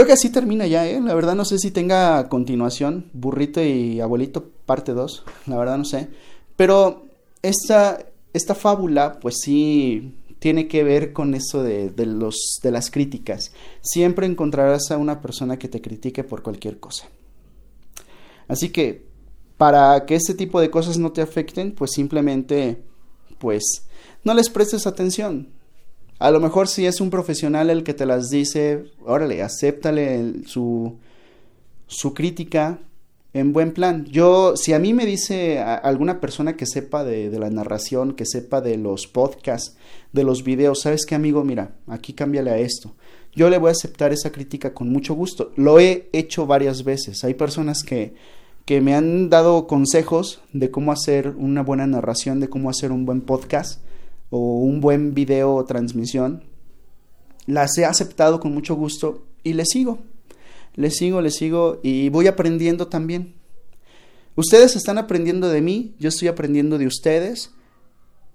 Creo 0.00 0.06
que 0.06 0.14
así 0.14 0.30
termina 0.30 0.66
ya, 0.66 0.88
¿eh? 0.88 0.98
La 0.98 1.12
verdad 1.12 1.34
no 1.34 1.44
sé 1.44 1.58
si 1.58 1.70
tenga 1.70 2.26
continuación. 2.30 3.10
Burrito 3.12 3.62
y 3.62 4.00
abuelito, 4.00 4.48
parte 4.64 4.92
2. 4.92 5.24
La 5.46 5.58
verdad 5.58 5.76
no 5.76 5.84
sé. 5.84 6.08
Pero 6.56 7.04
esta, 7.42 8.06
esta 8.32 8.54
fábula, 8.54 9.20
pues 9.20 9.34
sí, 9.42 10.14
tiene 10.38 10.68
que 10.68 10.84
ver 10.84 11.12
con 11.12 11.34
eso 11.34 11.62
de, 11.62 11.92
los, 12.06 12.60
de 12.62 12.70
las 12.70 12.90
críticas. 12.90 13.52
Siempre 13.82 14.24
encontrarás 14.24 14.90
a 14.90 14.96
una 14.96 15.20
persona 15.20 15.58
que 15.58 15.68
te 15.68 15.82
critique 15.82 16.24
por 16.24 16.42
cualquier 16.42 16.80
cosa. 16.80 17.06
Así 18.48 18.70
que, 18.70 19.04
para 19.58 20.06
que 20.06 20.14
este 20.14 20.32
tipo 20.32 20.62
de 20.62 20.70
cosas 20.70 20.96
no 20.96 21.12
te 21.12 21.20
afecten, 21.20 21.72
pues 21.72 21.90
simplemente, 21.90 22.82
pues, 23.36 23.86
no 24.24 24.32
les 24.32 24.48
prestes 24.48 24.86
atención. 24.86 25.48
A 26.20 26.30
lo 26.30 26.38
mejor 26.38 26.68
si 26.68 26.84
es 26.84 27.00
un 27.00 27.08
profesional 27.08 27.70
el 27.70 27.82
que 27.82 27.94
te 27.94 28.04
las 28.04 28.28
dice, 28.28 28.84
órale, 29.06 29.42
acéptale 29.42 30.46
su, 30.46 30.98
su 31.86 32.12
crítica 32.12 32.78
en 33.32 33.54
buen 33.54 33.72
plan. 33.72 34.04
Yo, 34.04 34.54
si 34.54 34.74
a 34.74 34.78
mí 34.78 34.92
me 34.92 35.06
dice 35.06 35.60
alguna 35.60 36.20
persona 36.20 36.56
que 36.56 36.66
sepa 36.66 37.04
de, 37.04 37.30
la 37.38 37.48
narración, 37.48 38.12
que 38.12 38.26
sepa 38.26 38.60
de 38.60 38.76
los 38.76 39.06
podcasts, 39.06 39.78
de 40.12 40.24
los 40.24 40.44
videos, 40.44 40.82
¿sabes 40.82 41.06
qué, 41.06 41.14
amigo? 41.14 41.42
Mira, 41.42 41.76
aquí 41.86 42.12
cámbiale 42.12 42.50
a 42.50 42.58
esto. 42.58 42.94
Yo 43.34 43.48
le 43.48 43.56
voy 43.56 43.68
a 43.68 43.72
aceptar 43.72 44.12
esa 44.12 44.30
crítica 44.30 44.74
con 44.74 44.90
mucho 44.90 45.14
gusto. 45.14 45.52
Lo 45.56 45.80
he 45.80 46.10
hecho 46.12 46.46
varias 46.46 46.84
veces. 46.84 47.24
Hay 47.24 47.32
personas 47.32 47.82
que, 47.82 48.12
que 48.66 48.82
me 48.82 48.94
han 48.94 49.30
dado 49.30 49.66
consejos 49.66 50.42
de 50.52 50.70
cómo 50.70 50.92
hacer 50.92 51.28
una 51.28 51.62
buena 51.62 51.86
narración, 51.86 52.40
de 52.40 52.50
cómo 52.50 52.68
hacer 52.68 52.92
un 52.92 53.06
buen 53.06 53.22
podcast 53.22 53.80
o 54.30 54.38
un 54.38 54.80
buen 54.80 55.12
video 55.12 55.54
o 55.54 55.64
transmisión, 55.64 56.44
las 57.46 57.76
he 57.78 57.84
aceptado 57.84 58.40
con 58.40 58.54
mucho 58.54 58.74
gusto 58.74 59.26
y 59.42 59.52
le 59.52 59.64
sigo. 59.66 59.98
Le 60.74 60.90
sigo, 60.90 61.20
le 61.20 61.30
sigo 61.30 61.80
y 61.82 62.08
voy 62.08 62.28
aprendiendo 62.28 62.86
también. 62.88 63.34
Ustedes 64.36 64.76
están 64.76 64.98
aprendiendo 64.98 65.48
de 65.48 65.60
mí, 65.60 65.94
yo 65.98 66.08
estoy 66.08 66.28
aprendiendo 66.28 66.78
de 66.78 66.86
ustedes 66.86 67.50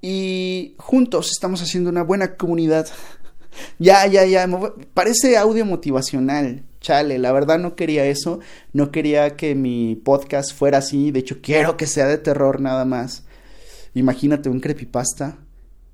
y 0.02 0.76
juntos 0.78 1.32
estamos 1.32 1.62
haciendo 1.62 1.90
una 1.90 2.04
buena 2.04 2.36
comunidad. 2.36 2.88
ya, 3.80 4.06
ya, 4.06 4.26
ya, 4.26 4.48
parece 4.94 5.38
audio 5.38 5.66
motivacional. 5.66 6.64
Chale, 6.82 7.18
la 7.18 7.32
verdad 7.32 7.58
no 7.58 7.76
quería 7.76 8.06
eso, 8.06 8.40
no 8.74 8.92
quería 8.92 9.36
que 9.38 9.56
mi 9.56 9.96
podcast 9.96 10.54
fuera 10.54 10.78
así, 10.80 11.10
de 11.10 11.22
hecho 11.22 11.42
quiero 11.42 11.78
que 11.78 11.88
sea 11.88 12.06
de 12.06 12.20
terror 12.20 12.62
nada 12.62 12.86
más. 12.86 13.24
Imagínate 13.96 14.50
un 14.50 14.60
creepypasta 14.60 15.40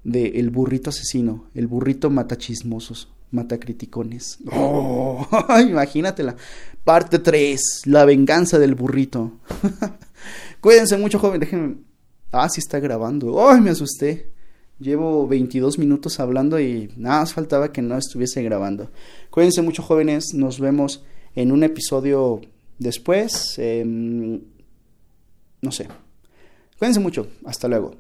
de 0.04 0.40
El 0.40 0.50
burrito 0.50 0.90
asesino, 0.90 1.46
el 1.54 1.68
burrito 1.68 2.10
mata 2.10 2.38
chismosos, 2.38 3.10
mata 3.32 3.60
criticones. 3.60 4.40
Oh, 4.54 5.28
imagínatela. 5.68 6.36
Parte 6.84 7.20
3, 7.20 7.84
la 7.86 8.06
venganza 8.06 8.58
del 8.60 8.76
burrito. 8.76 9.40
Cuídense 10.62 10.98
mucho, 10.98 11.20
joven, 11.20 11.40
déjenme. 11.40 11.76
Ah, 12.32 12.50
sí 12.50 12.60
está 12.60 12.80
grabando. 12.80 13.48
Ay, 13.48 13.62
me 13.62 13.70
asusté. 13.70 14.32
Llevo 14.80 15.28
22 15.28 15.78
minutos 15.78 16.20
hablando 16.20 16.60
y 16.60 16.92
nada 16.98 17.20
más 17.20 17.34
faltaba 17.34 17.72
que 17.72 17.84
no 17.84 17.98
estuviese 17.98 18.42
grabando. 18.42 18.90
Cuídense 19.30 19.62
mucho, 19.62 19.84
jóvenes. 19.84 20.34
Nos 20.34 20.60
vemos 20.60 21.04
en 21.36 21.52
un 21.52 21.64
episodio 21.64 22.42
después. 22.80 23.56
Eh, 23.58 23.84
no 23.86 25.72
sé. 25.72 25.88
Cuídense 26.80 27.00
mucho. 27.00 27.28
Hasta 27.46 27.68
luego. 27.68 27.96